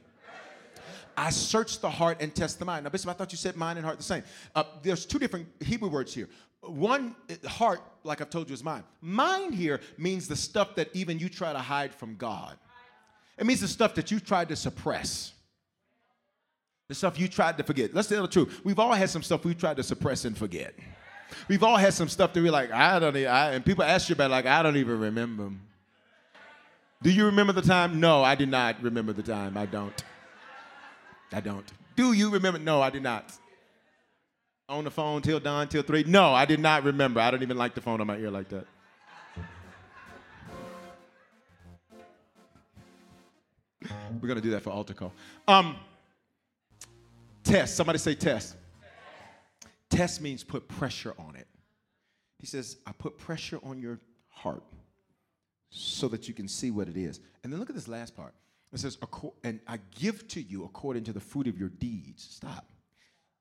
[1.17, 2.83] I search the heart and test the mind.
[2.83, 4.23] Now, Bishop, I thought you said mind and heart the same.
[4.55, 6.29] Uh, there's two different Hebrew words here.
[6.61, 8.83] One, heart, like I've told you, is mind.
[9.01, 12.55] Mind here means the stuff that even you try to hide from God.
[13.37, 15.33] It means the stuff that you tried to suppress.
[16.87, 17.93] The stuff you tried to forget.
[17.93, 18.61] Let's tell the truth.
[18.63, 20.73] We've all had some stuff we tried to suppress and forget.
[21.47, 24.07] We've all had some stuff that we're like, I don't even, I, and people ask
[24.07, 25.51] you about like, I don't even remember.
[27.01, 27.99] Do you remember the time?
[27.99, 29.57] No, I do not remember the time.
[29.57, 30.03] I don't.
[31.31, 31.65] I don't.
[31.95, 32.59] Do you remember?
[32.59, 33.33] No, I do not.
[34.69, 36.03] On the phone till dawn, till three?
[36.03, 37.21] No, I did not remember.
[37.21, 38.65] I don't even like the phone on my ear like that.
[44.21, 45.13] We're gonna do that for altar call.
[45.47, 45.77] Um,
[47.43, 47.75] test.
[47.75, 48.55] Somebody say test.
[49.89, 51.47] Test means put pressure on it.
[52.39, 54.63] He says, I put pressure on your heart
[55.69, 57.19] so that you can see what it is.
[57.43, 58.33] And then look at this last part.
[58.77, 58.97] It says,
[59.43, 62.27] and I give to you according to the fruit of your deeds.
[62.29, 62.69] Stop.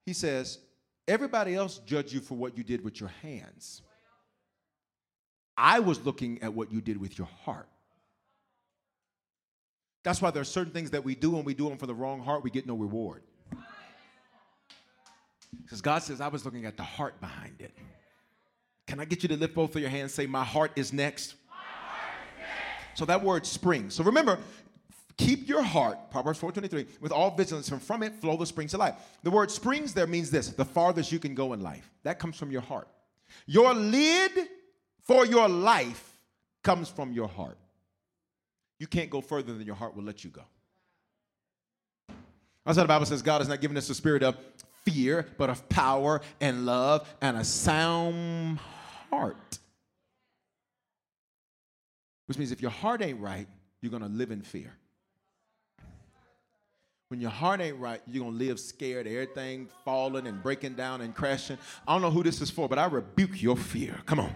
[0.06, 0.58] He says,
[1.06, 3.82] everybody else judge you for what you did with your hands.
[5.54, 7.68] I was looking at what you did with your heart.
[10.04, 11.94] That's why there are certain things that we do, and we do them for the
[11.94, 13.22] wrong heart, we get no reward.
[15.64, 17.72] Because God says, I was looking at the heart behind it.
[18.86, 21.34] Can I get you to lift both of your hands say, My heart is next?
[21.48, 21.66] Heart
[22.36, 22.98] is next.
[22.98, 23.90] So that word spring.
[23.90, 24.38] So remember,
[25.18, 28.80] Keep your heart, Proverbs 4:23, with all vigilance, and from it flow the springs of
[28.80, 28.94] life.
[29.22, 31.90] The word springs there means this: the farthest you can go in life.
[32.02, 32.88] That comes from your heart.
[33.46, 34.32] Your lid
[35.00, 36.18] for your life
[36.62, 37.56] comes from your heart.
[38.78, 40.42] You can't go further than your heart will let you go.
[42.64, 44.36] That's how the Bible says God has not given us a spirit of
[44.84, 48.58] fear, but of power and love and a sound
[49.08, 49.58] heart.
[52.26, 53.46] Which means if your heart ain't right,
[53.80, 54.76] you're gonna live in fear.
[57.08, 61.14] When your heart ain't right, you're gonna live scared, everything falling and breaking down and
[61.14, 61.56] crashing.
[61.86, 64.00] I don't know who this is for, but I rebuke your fear.
[64.06, 64.34] Come on.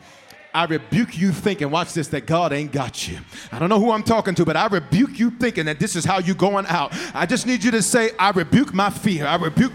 [0.54, 3.18] I rebuke you thinking, watch this, that God ain't got you.
[3.50, 6.04] I don't know who I'm talking to, but I rebuke you thinking that this is
[6.04, 6.92] how you're going out.
[7.12, 9.26] I just need you to say, I rebuke my fear.
[9.26, 9.72] I rebuke.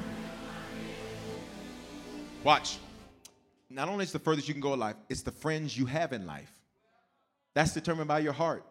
[2.44, 2.78] Watch.
[3.70, 6.14] Not only is the furthest you can go in life, it's the friends you have
[6.14, 6.52] in life.
[7.56, 8.66] That's determined by your heart.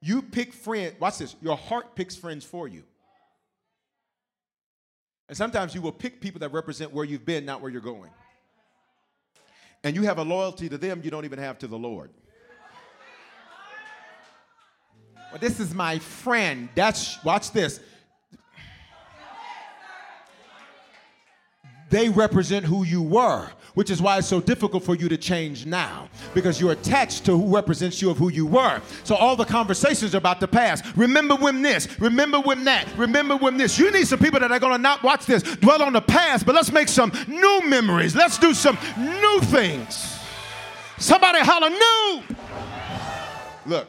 [0.00, 2.84] You pick friends, watch this, your heart picks friends for you.
[5.28, 8.10] And sometimes you will pick people that represent where you've been, not where you're going.
[9.84, 12.10] And you have a loyalty to them you don't even have to the Lord.
[15.30, 16.70] But this is my friend.
[16.74, 17.80] That's watch this.
[21.90, 25.64] They represent who you were which is why it's so difficult for you to change
[25.64, 28.82] now because you're attached to who represents you of who you were.
[29.04, 30.84] So all the conversations are about the past.
[30.96, 33.78] Remember when this, remember when that, remember when this.
[33.78, 36.44] You need some people that are going to not watch this, dwell on the past,
[36.44, 38.16] but let's make some new memories.
[38.16, 40.18] Let's do some new things.
[40.98, 42.22] Somebody holler new.
[43.64, 43.86] Look,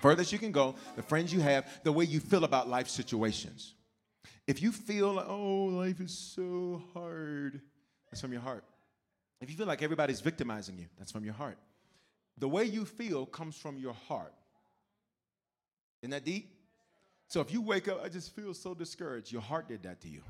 [0.00, 3.74] furthest you can go, the friends you have, the way you feel about life situations.
[4.46, 7.60] If you feel like, oh, life is so hard,
[8.10, 8.64] that's from your heart.
[9.40, 11.58] If you feel like everybody's victimizing you, that's from your heart.
[12.38, 14.34] The way you feel comes from your heart.
[16.02, 16.50] Isn't that deep?
[17.28, 20.08] So if you wake up, I just feel so discouraged, your heart did that to
[20.08, 20.22] you.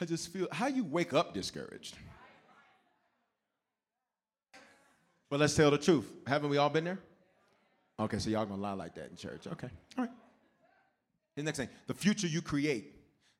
[0.00, 1.96] I just feel, how you wake up discouraged?
[5.30, 6.10] But let's tell the truth.
[6.26, 6.98] Haven't we all been there?
[8.00, 9.46] Okay, so y'all gonna lie like that in church.
[9.46, 10.12] Okay, all right.
[11.38, 12.96] The next thing, the future you create,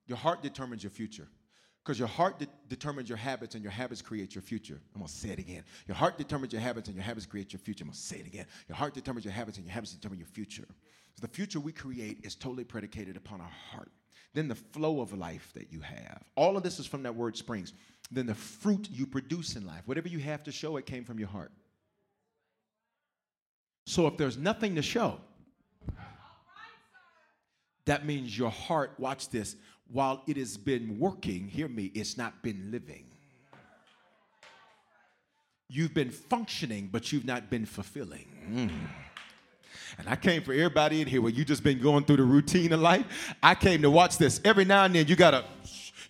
[0.07, 1.27] your heart determines your future.
[1.83, 4.81] Because your heart de- determines your habits and your habits create your future.
[4.95, 5.65] I'm to say it again.
[5.89, 7.83] Your heart determines your habits and your habits create your future.
[7.83, 8.47] I'm to say it again.
[8.69, 10.69] Your heart determines your habits and your habits determine your future.
[11.17, 13.91] So the future we create is totally predicated upon our heart.
[14.33, 16.23] Then the flow of life that you have.
[16.37, 17.73] All of this is from that word springs.
[18.13, 19.83] Then the fruit you produce in life.
[19.87, 21.51] Whatever you have to show, it came from your heart.
[23.87, 25.19] So if there's nothing to show,
[27.89, 29.57] that means your heart, watch this,
[29.91, 33.07] while it has been working, hear me, it's not been living.
[35.71, 38.29] You've been functioning, but you've not been fulfilling.
[38.51, 38.71] Mm.
[39.99, 42.75] And I came for everybody in here where you just been going through the routine
[42.75, 43.35] of life.
[43.43, 44.39] I came to watch this.
[44.45, 45.47] Every now and then you gotta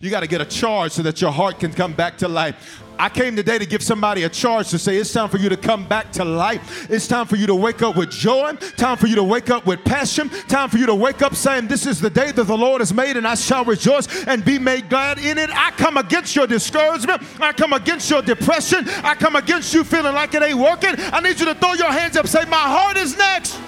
[0.01, 2.81] you got to get a charge so that your heart can come back to life.
[2.97, 5.57] I came today to give somebody a charge to say it's time for you to
[5.57, 6.89] come back to life.
[6.89, 8.53] It's time for you to wake up with joy.
[8.77, 10.29] Time for you to wake up with passion.
[10.29, 12.93] Time for you to wake up saying, This is the day that the Lord has
[12.93, 15.49] made, and I shall rejoice and be made glad in it.
[15.53, 17.21] I come against your discouragement.
[17.41, 18.87] I come against your depression.
[19.03, 20.93] I come against you feeling like it ain't working.
[20.97, 23.59] I need you to throw your hands up, say, My heart is next.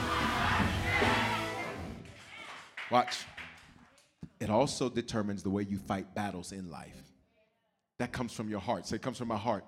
[2.89, 3.25] Watch
[4.41, 6.97] it also determines the way you fight battles in life.
[7.99, 8.87] That comes from your heart.
[8.87, 9.63] Say, it comes from my heart.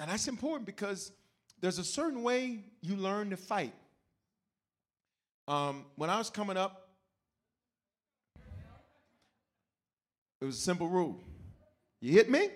[0.00, 1.12] And that's important because
[1.60, 3.72] there's a certain way you learn to fight.
[5.46, 6.88] Um, when I was coming up,
[10.40, 11.20] it was a simple rule.
[12.00, 12.48] You hit me?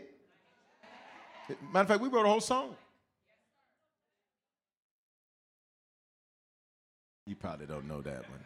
[1.73, 2.75] Matter of fact, we wrote a whole song.
[7.27, 8.41] You probably don't know that one.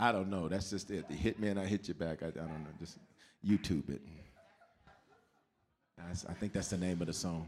[0.00, 0.48] I don't know.
[0.48, 1.04] That's just it.
[1.10, 2.22] You hit me and I hit you back.
[2.22, 2.70] I, I don't know.
[2.78, 2.96] Just
[3.46, 4.00] YouTube it.
[5.98, 7.46] That's, I think that's the name of the song.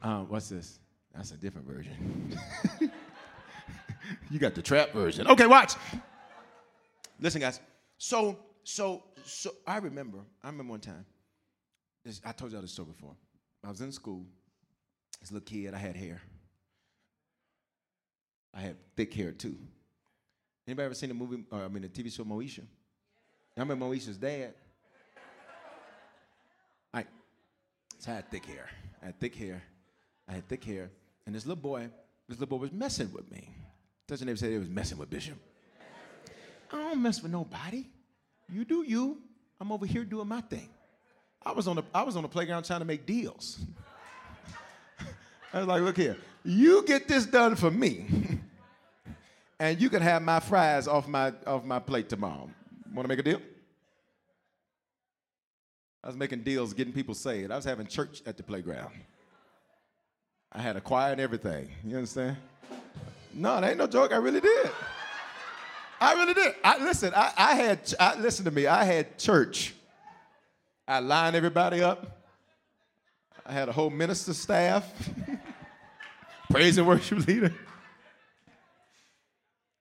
[0.00, 0.78] Um, what's this?
[1.14, 2.38] That's a different version.
[4.30, 5.26] you got the trap version.
[5.26, 5.74] Okay, watch.
[7.20, 7.60] Listen, guys.
[7.98, 10.20] So, so, so I remember.
[10.42, 11.04] I remember one time.
[12.02, 13.14] This, I told y'all this story before.
[13.62, 14.24] I was in school.
[15.20, 15.74] This little kid.
[15.74, 16.22] I had hair.
[18.54, 19.56] I had thick hair too.
[20.66, 22.60] Anybody ever seen the movie, or I mean the TV show Moesha?
[23.56, 24.54] I remember Moesha's dad.
[26.94, 27.04] I,
[28.06, 28.68] I had thick hair.
[29.02, 29.62] I had thick hair.
[30.28, 30.90] I had thick hair.
[31.26, 31.88] And this little boy,
[32.28, 33.48] this little boy was messing with me.
[34.06, 35.36] Doesn't ever say he was messing with Bishop.
[36.72, 37.86] I don't mess with nobody.
[38.48, 39.18] You do you.
[39.60, 40.68] I'm over here doing my thing.
[41.44, 43.60] I was on the I was on the playground trying to make deals.
[45.52, 48.06] I was like, look here, you get this done for me.
[49.62, 52.50] and you can have my fries off my off my plate tomorrow.
[52.92, 53.40] Want to make a deal?
[56.02, 57.52] I was making deals, getting people saved.
[57.52, 58.92] I was having church at the playground.
[60.50, 61.70] I had a choir and everything.
[61.86, 62.38] You understand?
[63.32, 64.12] No, that ain't no joke.
[64.12, 64.70] I really did.
[66.00, 66.54] I really did.
[66.64, 67.12] I listen.
[67.14, 67.94] I, I had.
[68.00, 68.66] I, listen to me.
[68.66, 69.74] I had church
[70.88, 72.26] I lined everybody up.
[73.46, 74.84] I had a whole minister staff,
[76.50, 77.54] praise and worship leader.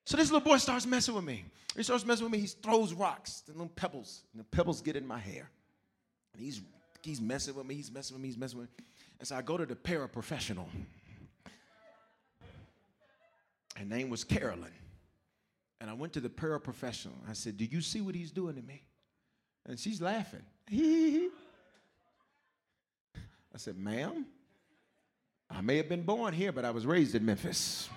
[0.06, 1.46] So this little boy starts messing with me.
[1.76, 2.40] He starts messing with me.
[2.40, 5.50] He throws rocks and little pebbles, and the pebbles get in my hair.
[6.34, 6.62] And he's
[7.02, 7.76] he's messing with me.
[7.76, 8.30] He's messing with me.
[8.30, 8.86] He's messing with me.
[9.20, 10.66] And so I go to the paraprofessional.
[13.78, 14.72] Her name was Carolyn.
[15.80, 17.14] And I went to the paraprofessional.
[17.30, 18.84] I said, Do you see what he's doing to me?
[19.66, 20.44] And she's laughing.
[20.72, 21.30] I
[23.58, 24.26] said, Ma'am,
[25.50, 27.90] I may have been born here, but I was raised in Memphis.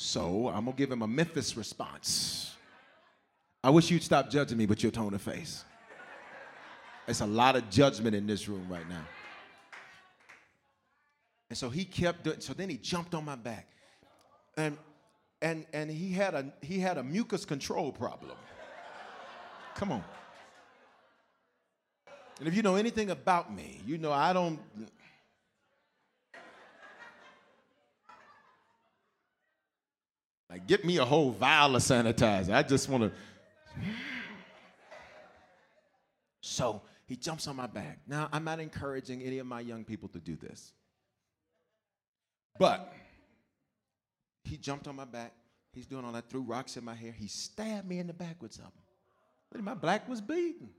[0.00, 2.54] So I'm gonna give him a Memphis response.
[3.64, 5.64] I wish you'd stop judging me with your tone of face.
[7.08, 9.04] It's a lot of judgment in this room right now.
[11.48, 13.66] And so he kept doing, so then he jumped on my back.
[14.56, 14.78] And
[15.42, 18.36] and and he had a he had a mucus control problem.
[19.74, 20.04] Come on.
[22.38, 24.60] And if you know anything about me, you know I don't
[30.50, 32.54] like get me a whole vial of sanitizer.
[32.54, 33.12] I just want to
[36.48, 38.00] So he jumps on my back.
[38.06, 40.72] Now, I'm not encouraging any of my young people to do this.
[42.58, 42.92] But
[44.44, 45.34] he jumped on my back.
[45.72, 47.12] He's doing all that, threw rocks in my hair.
[47.12, 49.62] He stabbed me in the back with something.
[49.62, 50.70] My back was beaten.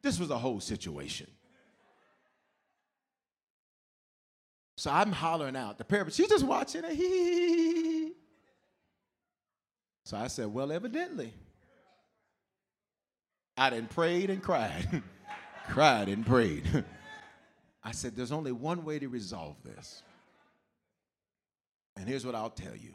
[0.00, 1.26] This was a whole situation.
[4.76, 5.78] So I'm hollering out.
[5.78, 8.05] The parent, she's just watching it.
[10.06, 11.32] So I said, Well, evidently,
[13.56, 15.02] I didn't prayed and cried.
[15.68, 16.84] cried and prayed.
[17.82, 20.04] I said, There's only one way to resolve this.
[21.96, 22.92] And here's what I'll tell you.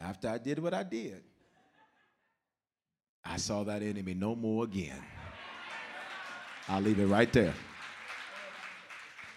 [0.00, 1.22] After I did what I did,
[3.24, 5.00] I saw that enemy no more again.
[6.66, 7.54] I'll leave it right there.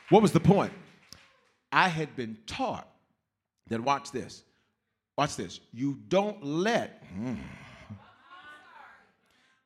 [0.09, 0.73] What was the point?
[1.71, 2.87] I had been taught
[3.67, 4.43] that, watch this,
[5.17, 7.37] watch this, you don't let, mm,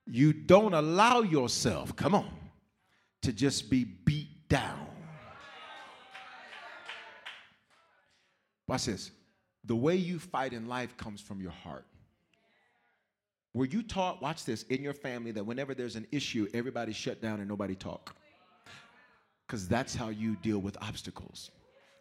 [0.06, 2.30] you don't allow yourself, come on,
[3.22, 4.88] to just be beat down.
[8.68, 9.12] Watch this.
[9.64, 11.86] The way you fight in life comes from your heart.
[13.54, 17.22] Were you taught, watch this, in your family that whenever there's an issue, everybody shut
[17.22, 18.16] down and nobody talk?
[19.46, 21.52] Because that's how you deal with obstacles.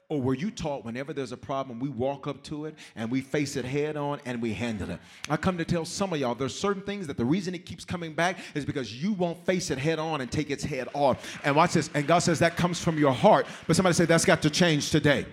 [0.08, 3.20] Or were you taught whenever there's a problem, we walk up to it and we
[3.20, 5.00] face it head on and we handle it?
[5.28, 7.84] I come to tell some of y'all there's certain things that the reason it keeps
[7.84, 11.40] coming back is because you won't face it head on and take its head off.
[11.44, 13.46] And watch this, and God says that comes from your heart.
[13.66, 15.26] But somebody say that's got to change today.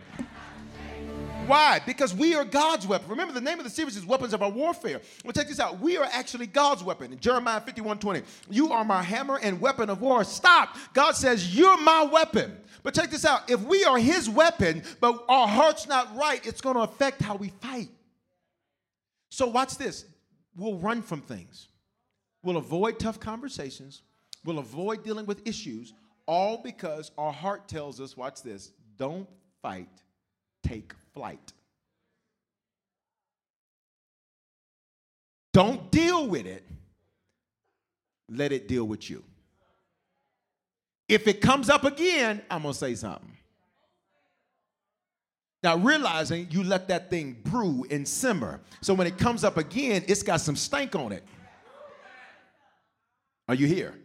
[1.47, 1.81] Why?
[1.85, 3.09] Because we are God's weapon.
[3.09, 5.01] Remember, the name of the series is Weapons of Our Warfare.
[5.25, 5.79] Well, check this out.
[5.79, 7.17] We are actually God's weapon.
[7.19, 10.23] Jeremiah 51 20, you are my hammer and weapon of war.
[10.23, 10.77] Stop.
[10.93, 12.57] God says, You're my weapon.
[12.81, 13.49] But check this out.
[13.49, 17.35] If we are his weapon, but our heart's not right, it's going to affect how
[17.35, 17.89] we fight.
[19.29, 20.05] So, watch this.
[20.55, 21.67] We'll run from things,
[22.43, 24.03] we'll avoid tough conversations,
[24.45, 25.93] we'll avoid dealing with issues,
[26.25, 29.27] all because our heart tells us, watch this, don't
[29.61, 30.02] fight,
[30.63, 31.53] take flight.
[35.53, 36.65] Don't deal with it,
[38.29, 39.23] let it deal with you.
[41.07, 43.37] If it comes up again, I'm gonna say something.
[45.61, 48.59] Now, realizing you let that thing brew and simmer.
[48.81, 51.23] So when it comes up again, it's got some stank on it.
[53.47, 53.95] Are you here?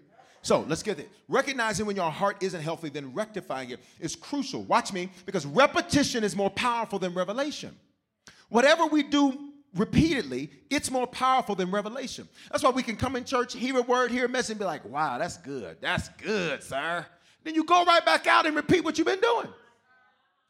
[0.48, 1.10] So let's get it.
[1.28, 4.62] Recognizing when your heart isn't healthy, then rectifying it is crucial.
[4.62, 7.76] Watch me, because repetition is more powerful than revelation.
[8.48, 12.26] Whatever we do repeatedly, it's more powerful than revelation.
[12.50, 14.64] That's why we can come in church, hear a word, hear a message, and be
[14.64, 15.76] like, wow, that's good.
[15.82, 17.04] That's good, sir.
[17.44, 19.48] Then you go right back out and repeat what you've been doing.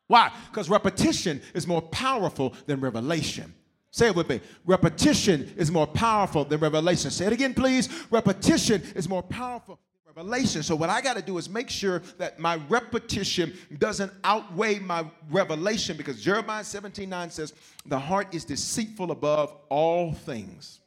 [0.07, 0.31] Why?
[0.49, 3.53] Because repetition is more powerful than revelation.
[3.91, 4.41] Say it with me.
[4.65, 7.11] Repetition is more powerful than revelation.
[7.11, 7.89] Say it again, please.
[8.13, 9.81] Repetition is more powerful
[10.19, 10.65] revelation.
[10.65, 15.07] So, what I got to do is make sure that my repetition doesn't outweigh my
[15.31, 17.53] revelation because Jeremiah 17 9 says,
[17.87, 20.81] The heart is deceitful above all things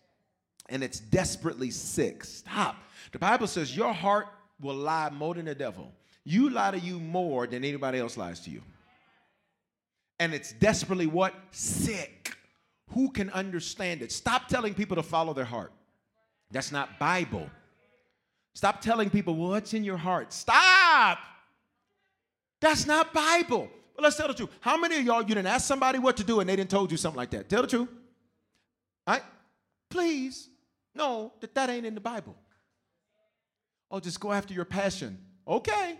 [0.67, 2.25] and it's desperately sick.
[2.25, 2.75] Stop.
[3.13, 4.27] The Bible says, Your heart
[4.59, 5.93] will lie more than the devil.
[6.25, 8.61] You lie to you more than anybody else lies to you.
[10.19, 11.34] And it's desperately what?
[11.51, 12.36] Sick.
[12.89, 14.11] Who can understand it?
[14.11, 15.71] Stop telling people to follow their heart.
[16.51, 17.49] That's not Bible.
[18.54, 20.34] Stop telling people what's in your heart.
[20.34, 21.20] Stop.
[22.60, 23.70] That's not Bible.
[23.95, 24.49] But let's tell the truth.
[24.60, 26.91] How many of y'all you didn't ask somebody what to do and they didn't told
[26.91, 27.49] you something like that?
[27.49, 27.89] Tell the truth.
[29.08, 29.24] All right?
[29.89, 30.49] Please
[30.95, 32.36] know that that ain't in the Bible.
[33.89, 35.18] Oh, just go after your passion.
[35.47, 35.97] Okay.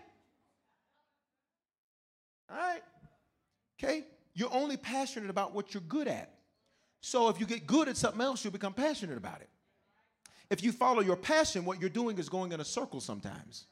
[2.50, 2.82] All right.
[3.82, 4.06] Okay.
[4.34, 6.34] You're only passionate about what you're good at.
[7.02, 9.50] So if you get good at something else, you'll become passionate about it.
[10.52, 13.68] If you follow your passion, what you're doing is going in a circle sometimes.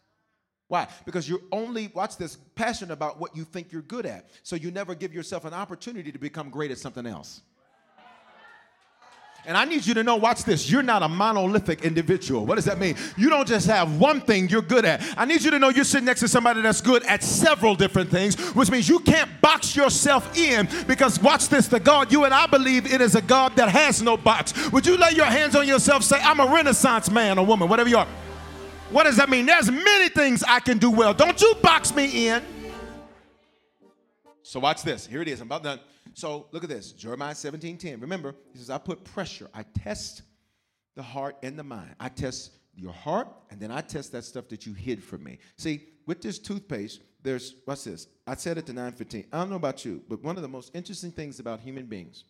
[0.70, 0.88] Why?
[1.04, 4.30] Because you're only, watch this, passionate about what you think you're good at.
[4.44, 7.42] So you never give yourself an opportunity to become great at something else.
[9.46, 12.46] And I need you to know, watch this, you're not a monolithic individual.
[12.46, 12.96] What does that mean?
[13.18, 15.02] You don't just have one thing you're good at.
[15.18, 18.12] I need you to know you're sitting next to somebody that's good at several different
[18.12, 22.34] things, which means you can't box yourself in because, watch this, the God you and
[22.34, 24.72] I believe it is a God that has no box.
[24.72, 27.90] Would you lay your hands on yourself, say, I'm a renaissance man or woman, whatever
[27.90, 28.08] you are.
[28.92, 29.46] What does that mean?
[29.46, 31.14] There's many things I can do well.
[31.14, 32.44] Don't you box me in.
[34.42, 35.06] So watch this.
[35.06, 35.42] Here it is.
[35.42, 35.80] I'm about done.
[36.14, 36.92] So look at this.
[36.92, 38.00] Jeremiah 17 10.
[38.00, 39.50] Remember, he says, I put pressure.
[39.54, 40.24] I test
[40.96, 41.96] the heart and the mind.
[42.00, 45.40] I test your heart, and then I test that stuff that you hid from me.
[45.58, 48.08] See, with this toothpaste, there's what's this?
[48.26, 49.26] I said it to 915.
[49.32, 52.24] I don't know about you, but one of the most interesting things about human beings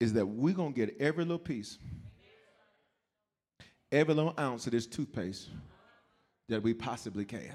[0.00, 1.78] is that we're gonna get every little piece,
[3.90, 5.48] every little ounce of this toothpaste
[6.48, 7.52] that we possibly can.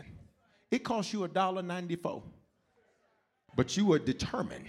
[0.71, 2.23] It costs you a dollar ninety-four.
[3.56, 4.66] But you are determined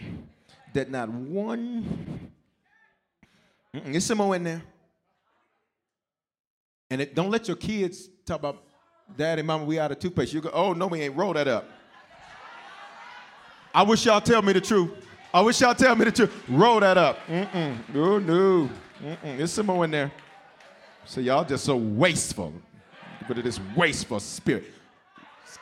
[0.74, 2.30] that not one,
[3.72, 4.62] there's some more in there.
[6.90, 8.62] And it, don't let your kids talk about,
[9.16, 10.32] Daddy, Mama, we out of toothpaste.
[10.32, 11.16] You go, oh, no, we ain't.
[11.16, 11.68] Roll that up.
[13.74, 14.90] I wish y'all tell me the truth.
[15.32, 16.44] I wish y'all tell me the truth.
[16.48, 17.18] Roll that up.
[17.26, 17.76] Mm-mm.
[17.94, 18.70] Oh, no.
[19.02, 19.36] Mm-mm.
[19.36, 20.12] There's some more in there.
[21.06, 22.52] So y'all just so wasteful.
[23.26, 24.64] But it is wasteful spirit.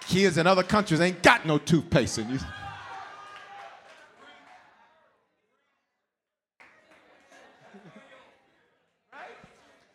[0.01, 2.19] Kids in other countries ain't got no toothpaste.
[2.19, 2.39] And you,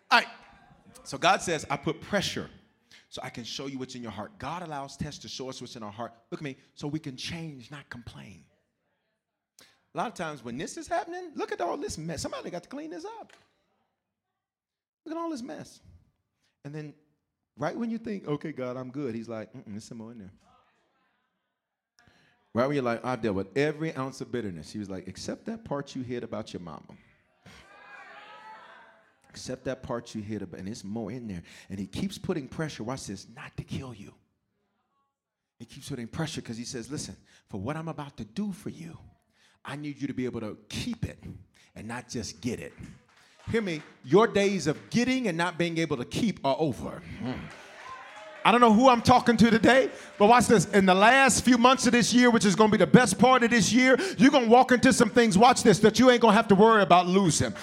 [0.10, 0.28] All right.
[1.08, 2.50] So God says, I put pressure
[3.08, 4.38] so I can show you what's in your heart.
[4.40, 6.12] God allows tests to show us what's in our heart.
[6.32, 8.44] Look at me, so we can change, not complain.
[9.62, 12.22] A lot of times when this is happening, look at all this mess.
[12.22, 13.32] Somebody got to clean this up.
[15.06, 15.80] Look at all this mess.
[16.66, 16.94] And then,
[17.58, 20.20] right when you think, okay, God, I'm good, He's like, mm there's some more in
[20.20, 20.34] there.
[22.54, 25.46] Right when you're like, I've dealt with every ounce of bitterness, He was like, except
[25.46, 26.98] that part you hid about your mama
[29.38, 31.44] except that part you hit and it's more in there.
[31.70, 34.12] And he keeps putting pressure, watch this, not to kill you.
[35.60, 37.16] He keeps putting pressure because he says, listen,
[37.50, 38.98] for what I'm about to do for you,
[39.64, 41.24] I need you to be able to keep it
[41.76, 42.74] and not just get it.
[43.52, 47.02] Hear me, your days of getting and not being able to keep are over.
[48.44, 50.66] I don't know who I'm talking to today, but watch this.
[50.66, 53.20] In the last few months of this year, which is going to be the best
[53.20, 56.10] part of this year, you're going to walk into some things, watch this, that you
[56.10, 57.54] ain't going to have to worry about losing.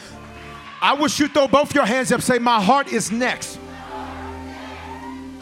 [0.84, 3.58] I wish you throw both your hands up, say, My heart is next.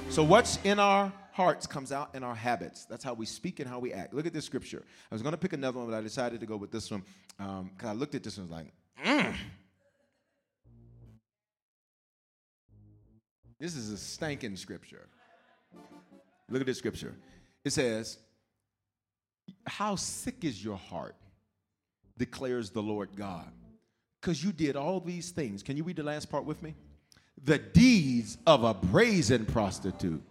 [0.09, 2.84] So, what's in our hearts comes out in our habits.
[2.84, 4.14] That's how we speak and how we act.
[4.14, 4.84] Look at this scripture.
[5.11, 7.03] I was going to pick another one, but I decided to go with this one
[7.36, 8.72] because um, I looked at this one and was like,
[9.05, 9.34] mm.
[13.59, 15.09] This is a stinking scripture.
[16.51, 17.16] Look at this scripture.
[17.64, 18.16] It says,
[19.66, 21.16] How sick is your heart,
[22.16, 23.51] declares the Lord God
[24.23, 25.64] because you did all these things.
[25.64, 26.77] Can you read the last part with me?
[27.45, 30.23] The deeds of a brazen prostitute.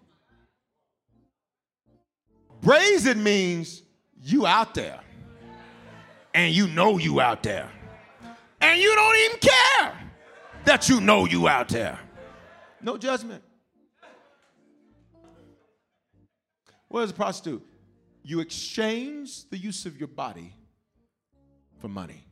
[2.61, 3.83] Brazen means
[4.21, 5.01] you out there.
[6.33, 7.69] And you know you out there.
[8.61, 9.93] And you don't even care
[10.63, 11.99] that you know you out there.
[12.81, 13.43] No judgment.
[16.87, 17.65] What is a prostitute?
[18.23, 20.53] You exchange the use of your body
[21.79, 22.30] for money.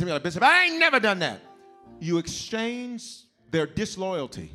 [0.00, 1.42] And like, Bishop, I ain't never done that.
[2.00, 4.50] You exchange their disloyalty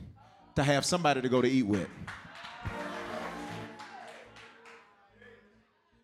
[0.56, 1.88] to have somebody to go to eat with.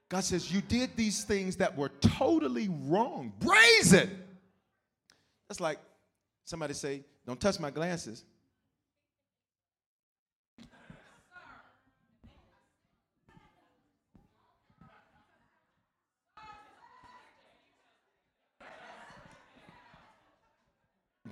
[0.07, 4.21] God says, You did these things that were totally wrong, brazen.
[5.49, 5.79] That's like
[6.45, 8.23] somebody say, Don't touch my glasses.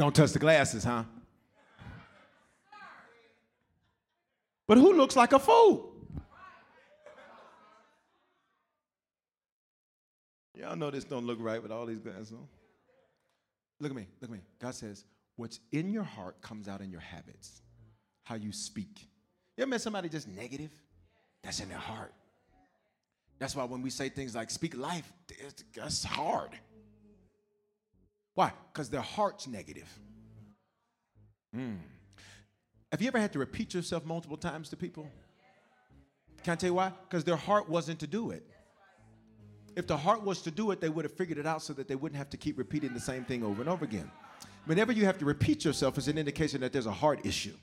[0.02, 1.04] Don't touch the glasses, huh?
[4.66, 5.94] But who looks like a fool?
[10.56, 12.48] Y'all know this don't look right with all these glasses on.
[13.80, 14.42] Look at me, look at me.
[14.60, 17.62] God says, what's in your heart comes out in your habits,
[18.24, 19.08] how you speak.
[19.56, 20.72] You ever met somebody just negative?
[21.44, 22.16] That's in their heart.
[23.38, 25.14] That's why when we say things like speak life,
[25.76, 26.58] that's hard.
[28.42, 28.52] Why?
[28.74, 29.88] Because their heart's negative.
[31.56, 31.78] Mm.
[32.92, 35.08] Have you ever had to repeat yourself multiple times to people?
[36.44, 36.92] Can I tell you why?
[37.08, 38.44] Because their heart wasn't to do it.
[39.76, 41.88] If the heart was to do it, they would have figured it out so that
[41.88, 44.10] they wouldn't have to keep repeating the same thing over and over again.
[44.66, 47.54] Whenever you have to repeat yourself, it's an indication that there's a heart issue.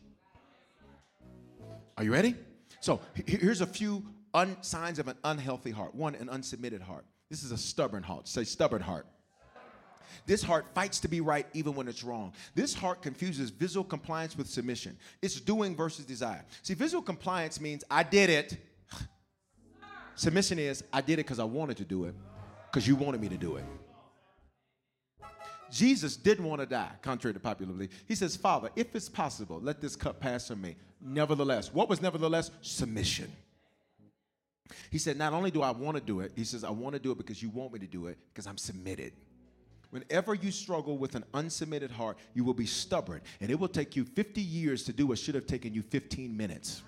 [1.97, 2.37] Are you ready?
[2.79, 5.97] So here's a few un- signs of an unhealthy heart.
[5.97, 7.05] One, an unsubmitted heart.
[7.31, 8.29] This is a stubborn heart.
[8.29, 9.09] Say stubborn heart.
[10.27, 12.33] This heart fights to be right even when it's wrong.
[12.55, 14.97] This heart confuses visual compliance with submission.
[15.23, 16.45] It's doing versus desire.
[16.63, 18.57] See, visual compliance means I did it.
[20.15, 22.15] Submission is I did it because I wanted to do it,
[22.71, 23.65] because you wanted me to do it.
[25.71, 27.91] Jesus didn't want to die, contrary to popular belief.
[28.07, 30.77] He says, Father, if it's possible, let this cup pass from me.
[31.01, 32.51] Nevertheless, what was nevertheless?
[32.63, 33.31] Submission.
[34.91, 36.99] He said, Not only do I want to do it, he says, I want to
[36.99, 39.13] do it because you want me to do it, because I'm submitted.
[39.91, 43.97] Whenever you struggle with an unsubmitted heart, you will be stubborn, and it will take
[43.97, 46.83] you 50 years to do what should have taken you 15 minutes.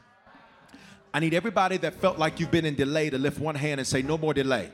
[1.13, 3.87] I need everybody that felt like you've been in delay to lift one hand and
[3.87, 4.71] say, No more delay.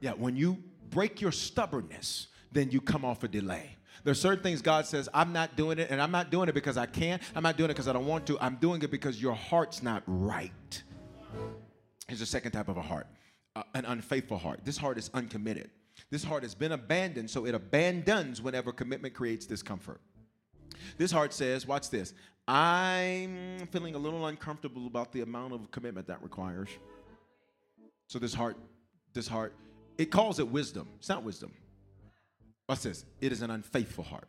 [0.00, 0.58] Yeah, when you
[0.90, 3.76] break your stubbornness, then you come off a delay.
[4.04, 6.76] There's certain things God says, I'm not doing it, and I'm not doing it because
[6.76, 7.22] I can't.
[7.34, 8.38] I'm not doing it because I don't want to.
[8.38, 10.82] I'm doing it because your heart's not right.
[12.06, 13.06] Here's the second type of a heart
[13.56, 14.60] uh, an unfaithful heart.
[14.64, 15.70] This heart is uncommitted.
[16.10, 20.00] This heart has been abandoned, so it abandons whenever commitment creates discomfort.
[20.98, 22.14] This heart says, watch this,
[22.46, 26.68] I'm feeling a little uncomfortable about the amount of commitment that requires.
[28.08, 28.56] So this heart,
[29.12, 29.54] this heart,
[29.96, 30.88] it calls it wisdom.
[30.98, 31.52] It's not wisdom.
[32.68, 33.04] Watch this.
[33.20, 34.28] It is an unfaithful heart.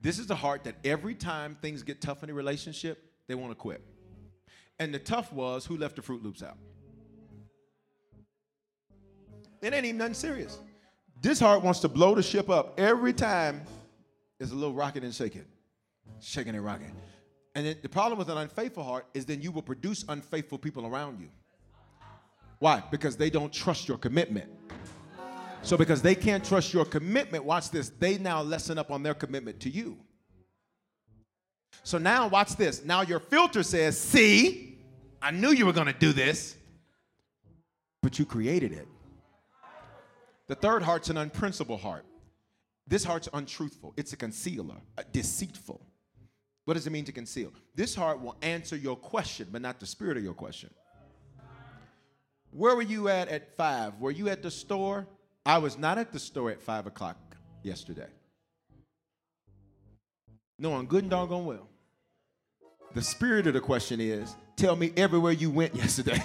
[0.00, 3.52] This is the heart that every time things get tough in a relationship, they want
[3.52, 3.82] to quit.
[4.78, 6.58] And the tough was who left the Froot Loops out?
[9.60, 10.58] It ain't even nothing serious.
[11.20, 13.62] This heart wants to blow the ship up every time
[14.38, 15.44] there's a little rocking and shaking,
[16.20, 16.92] shaking and rocking.
[17.54, 20.86] And then the problem with an unfaithful heart is then you will produce unfaithful people
[20.86, 21.28] around you.
[22.60, 22.82] Why?
[22.90, 24.48] Because they don't trust your commitment.
[25.62, 29.14] So, because they can't trust your commitment, watch this, they now lessen up on their
[29.14, 29.98] commitment to you.
[31.82, 32.84] So now, watch this.
[32.84, 34.78] Now your filter says, See,
[35.20, 36.56] I knew you were going to do this,
[38.02, 38.86] but you created it.
[40.48, 42.04] The third heart's an unprincipled heart.
[42.86, 45.80] This heart's untruthful, it's a concealer, a deceitful.
[46.64, 47.52] What does it mean to conceal?
[47.74, 50.70] This heart will answer your question, but not the spirit of your question.
[52.50, 53.98] Where were you at at five?
[54.00, 55.06] Were you at the store?
[55.44, 57.16] I was not at the store at five o'clock
[57.62, 58.08] yesterday.
[60.58, 61.68] No, I'm good and doggone well.
[62.94, 66.22] The spirit of the question is tell me everywhere you went yesterday.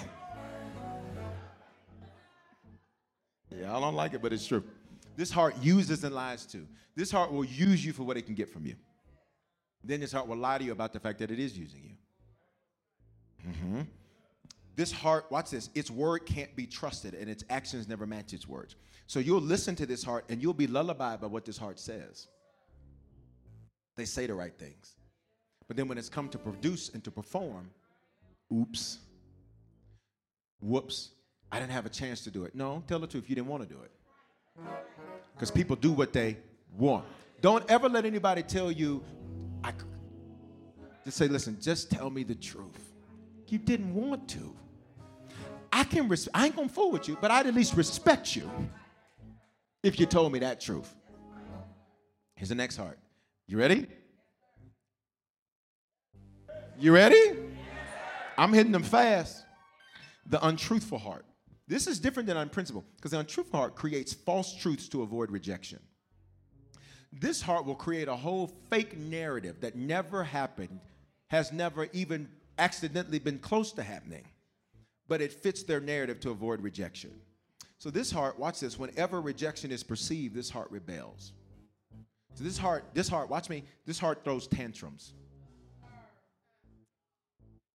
[3.64, 4.62] I don't like it, but it's true.
[5.16, 6.66] This heart uses and lies too.
[6.96, 8.74] This heart will use you for what it can get from you.
[9.82, 13.50] Then this heart will lie to you about the fact that it is using you.
[13.50, 13.80] Mm-hmm.
[14.76, 18.48] This heart, watch this, its word can't be trusted and its actions never match its
[18.48, 18.74] words.
[19.06, 22.28] So you'll listen to this heart and you'll be lullabied by what this heart says.
[23.96, 24.96] They say the right things.
[25.68, 27.70] But then when it's come to produce and to perform,
[28.52, 28.98] oops,
[30.60, 31.10] whoops,
[31.54, 32.56] I didn't have a chance to do it.
[32.56, 33.92] No, tell the truth, you didn't want to do it.
[35.34, 36.36] Because people do what they
[36.76, 37.04] want.
[37.40, 39.04] Don't ever let anybody tell you,
[39.62, 39.72] I
[41.04, 42.92] just say, listen, just tell me the truth.
[43.46, 44.52] You didn't want to.
[45.72, 48.50] I can res- I ain't gonna fool with you, but I'd at least respect you
[49.84, 50.92] if you told me that truth.
[52.34, 52.98] Here's the next heart.
[53.46, 53.86] You ready?
[56.80, 57.38] You ready?
[58.36, 59.44] I'm hitting them fast.
[60.26, 61.24] The untruthful heart.
[61.66, 65.80] This is different than unprincipled because the untruthful heart creates false truths to avoid rejection.
[67.12, 70.80] This heart will create a whole fake narrative that never happened,
[71.28, 74.24] has never even accidentally been close to happening
[75.08, 77.10] but it fits their narrative to avoid rejection.
[77.78, 81.32] So this heart, watch this, whenever rejection is perceived, this heart rebels.
[82.34, 85.12] So this heart, this heart, watch me, this heart throws tantrums.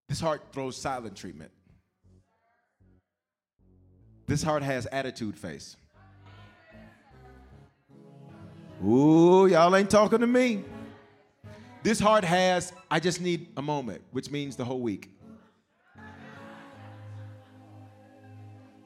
[0.08, 1.52] This heart throws silent treatment.
[4.30, 5.76] This heart has attitude face.
[8.80, 10.62] Ooh, y'all ain't talking to me.
[11.82, 15.10] This heart has, I just need a moment, which means the whole week.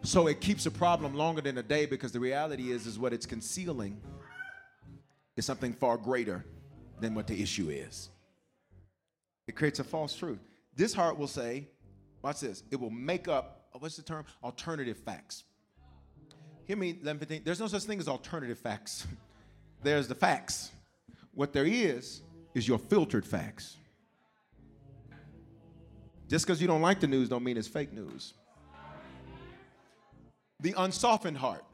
[0.02, 3.12] So it keeps a problem longer than a day because the reality is, is what
[3.12, 4.00] it's concealing
[5.36, 6.42] is something far greater
[7.00, 8.08] than what the issue is.
[9.46, 10.40] It creates a false truth.
[10.74, 11.68] This heart will say,
[12.22, 14.24] watch this, it will make up, what's the term?
[14.42, 15.44] Alternative facts.
[16.66, 19.06] Hear me, let me There's no such thing as alternative facts.
[19.82, 20.70] There's the facts.
[21.34, 22.22] What there is,
[22.54, 23.76] is your filtered facts.
[26.28, 28.34] Just because you don't like the news don't mean it's fake news.
[30.60, 31.64] The unsoftened heart.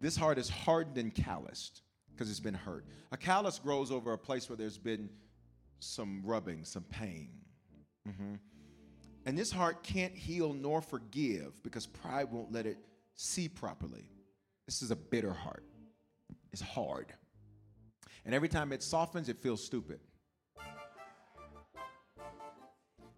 [0.00, 1.82] This heart is hardened and calloused
[2.12, 2.84] because it's been hurt.
[3.12, 5.08] A callus grows over a place where there's been
[5.78, 7.30] some rubbing, some pain.
[8.08, 8.34] Mm-hmm.
[9.26, 12.78] And this heart can't heal nor forgive because pride won't let it
[13.14, 14.08] see properly.
[14.66, 15.64] This is a bitter heart.
[16.52, 17.06] It's hard.
[18.24, 20.00] And every time it softens, it feels stupid.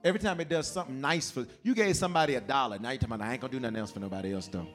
[0.05, 2.79] Every time it does something nice for you gave somebody a dollar.
[2.79, 4.67] Now you're talking about I ain't gonna do nothing else for nobody else though.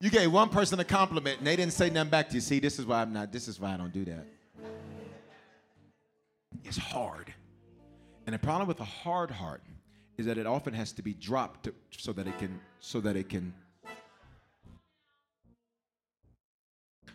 [0.00, 2.40] You gave one person a compliment and they didn't say nothing back to you.
[2.40, 4.26] See, this is why I'm not, this is why I don't do that.
[6.64, 7.32] It's hard.
[8.26, 9.62] And the problem with a hard heart
[10.16, 13.16] is that it often has to be dropped to, so that it can so that
[13.16, 13.52] it can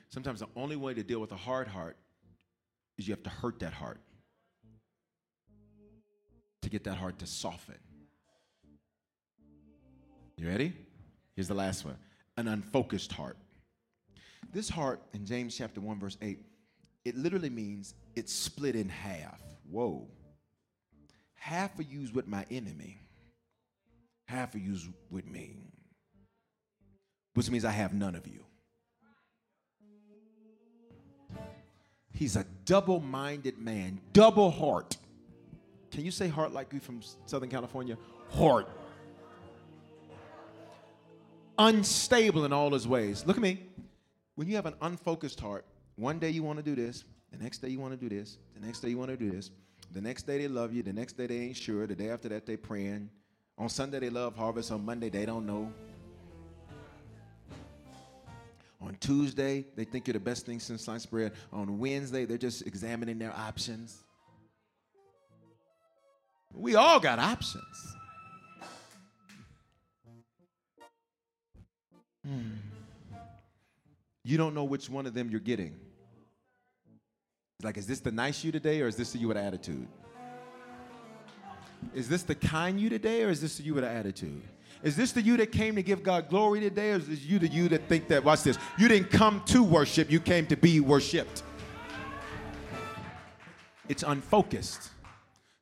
[0.09, 1.95] Sometimes the only way to deal with a hard heart
[2.97, 3.99] is you have to hurt that heart
[6.63, 7.77] to get that heart to soften.
[10.37, 10.73] You ready?
[11.35, 11.97] Here's the last one
[12.35, 13.37] an unfocused heart.
[14.51, 16.39] This heart in James chapter 1, verse 8,
[17.07, 19.41] it literally means it's split in half.
[19.71, 20.07] Whoa.
[21.35, 22.99] Half of you's with my enemy,
[24.27, 25.55] half of you's with me,
[27.33, 28.43] which means I have none of you.
[32.11, 34.97] He's a double minded man, double heart.
[35.91, 37.97] Can you say heart like you from Southern California?
[38.31, 38.67] Heart.
[41.57, 43.25] Unstable in all his ways.
[43.25, 43.63] Look at me.
[44.35, 45.65] When you have an unfocused heart,
[45.97, 48.37] one day you want to do this, the next day you want to do this,
[48.53, 49.51] the next day you want to do this,
[49.91, 52.29] the next day they love you, the next day they ain't sure, the day after
[52.29, 53.09] that they praying.
[53.57, 55.73] On Sunday they love harvest, on Monday they don't know.
[58.79, 61.33] On Tuesday, they think you're the best thing since sliced bread.
[61.51, 64.03] On Wednesday, they're just examining their options.
[66.53, 67.63] We all got options.
[72.23, 72.51] Hmm.
[74.23, 75.75] You don't know which one of them you're getting.
[77.63, 79.87] Like, is this the nice you today or is this the you with attitude?
[81.95, 84.43] Is this the kind you today or is this the you with attitude?
[84.83, 87.39] Is this the you that came to give God glory today, or is this you
[87.39, 90.55] the you that think that, watch this, you didn't come to worship, you came to
[90.55, 91.41] be worshiped?
[93.89, 94.91] It's unfocused.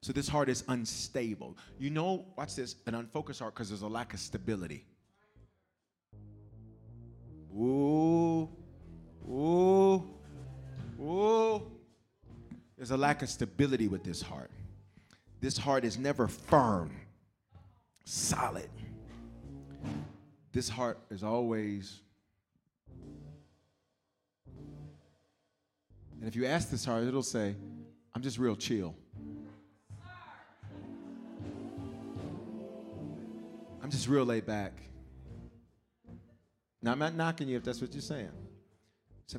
[0.02, 1.58] So this heart is unstable.
[1.80, 4.86] You know, watch this, an unfocused heart because there's a lack of stability.
[7.54, 8.50] Ooh,
[9.30, 10.04] ooh,
[11.00, 11.72] ooh.
[12.78, 14.52] There's a lack of stability with this heart.
[15.40, 16.92] This heart is never firm,
[18.04, 18.70] solid.
[20.52, 22.02] This heart is always.
[26.20, 27.56] And if you ask this heart, it'll say,
[28.14, 28.96] I'm just real chill.
[33.84, 34.74] I'm just real laid back.
[36.82, 38.32] Now, I'm not knocking you if that's what you're saying.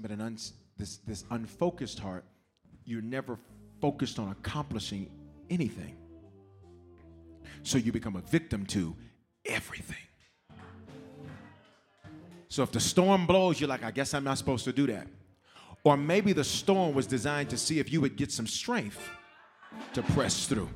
[0.00, 0.38] but an un,
[0.76, 2.24] this, this unfocused heart,
[2.86, 3.38] you're never
[3.80, 5.10] focused on accomplishing
[5.50, 5.96] anything.
[7.62, 8.96] So you become a victim to
[9.44, 9.96] everything.
[12.48, 15.08] So if the storm blows, you're like, I guess I'm not supposed to do that.
[15.84, 18.98] Or maybe the storm was designed to see if you would get some strength
[19.92, 20.68] to press through.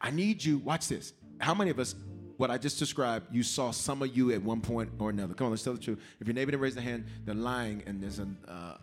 [0.00, 1.12] I need you, watch this.
[1.40, 1.94] How many of us,
[2.36, 5.34] what I just described, you saw some of you at one point or another?
[5.34, 6.00] Come on, let's tell the truth.
[6.20, 8.76] If your neighbor didn't raise their hand, they're lying and there's an uh,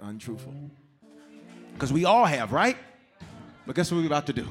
[0.00, 0.54] untruthful.
[1.74, 2.76] Because we all have, right?
[3.66, 4.46] But guess what we're about to do?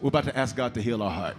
[0.00, 1.36] We're about to ask God to heal our heart.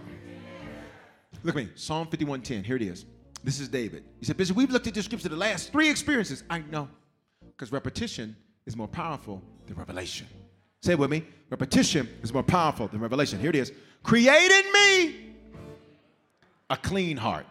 [1.44, 2.64] Look at me, Psalm 51:10.
[2.64, 3.06] Here it is.
[3.44, 4.04] This is David.
[4.20, 6.44] He said, Bishop, we've looked at the scripture the last three experiences.
[6.50, 6.88] I know,
[7.48, 8.36] because repetition
[8.66, 10.28] is more powerful than revelation.
[10.82, 11.24] Say it with me.
[11.50, 13.40] Repetition is more powerful than revelation.
[13.40, 13.72] Here it is.
[14.04, 15.36] Create in me
[16.70, 17.46] a clean heart.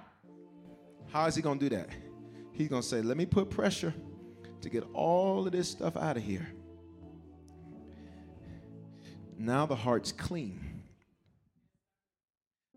[1.12, 1.88] How is he going to do that?
[2.52, 3.92] He's going to say, let me put pressure
[4.60, 6.48] to get all of this stuff out of here.
[9.40, 10.60] Now the heart's clean.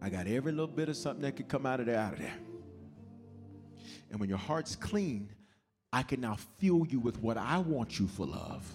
[0.02, 2.20] I got every little bit of something that could come out of there out of
[2.20, 2.34] there.
[4.10, 5.28] And when your heart's clean,
[5.92, 8.66] I can now fill you with what I want you full of,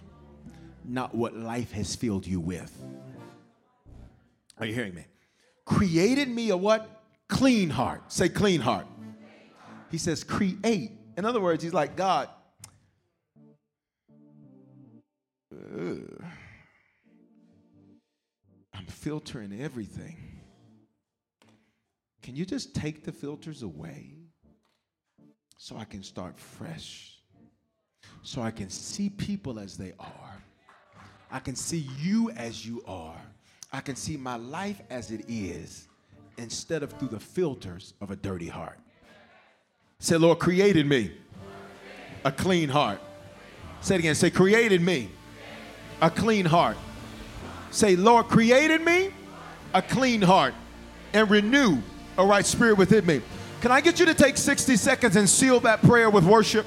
[0.84, 2.70] not what life has filled you with.
[4.59, 5.07] Are you hearing me?
[5.64, 7.03] Created me a what?
[7.26, 8.12] Clean heart.
[8.12, 8.86] Say clean heart.
[9.91, 10.93] He says create.
[11.16, 12.28] In other words, he's like, God,
[15.51, 16.22] ugh,
[18.91, 20.16] filtering everything.
[22.22, 24.18] Can you just take the filters away?
[25.59, 27.18] so I can start fresh,
[28.22, 30.43] so I can see people as they are.
[31.30, 33.20] I can see you as you are.
[33.72, 35.89] I can see my life as it is
[36.39, 38.78] instead of through the filters of a dirty heart.
[39.99, 41.12] Say, Lord, created me
[42.24, 43.01] a clean heart.
[43.80, 44.14] Say it again.
[44.14, 45.11] Say, created me
[46.01, 46.76] a clean heart.
[47.70, 49.10] Say, Lord, created me
[49.74, 50.54] a clean heart
[51.12, 51.78] and renew
[52.16, 53.22] a right spirit within me.
[53.60, 56.66] Can I get you to take 60 seconds and seal that prayer with worship?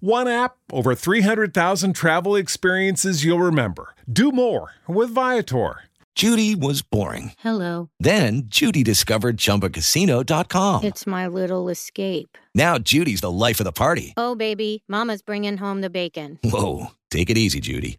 [0.00, 3.94] One app, over 300,000 travel experiences you'll remember.
[4.10, 5.80] Do more with Viator.
[6.14, 7.32] Judy was boring.
[7.38, 7.90] Hello.
[8.00, 10.84] Then Judy discovered ChumbaCasino.com.
[10.84, 12.38] It's my little escape.
[12.54, 14.14] Now Judy's the life of the party.
[14.16, 16.38] Oh, baby, Mama's bringing home the bacon.
[16.42, 17.98] Whoa, take it easy, Judy.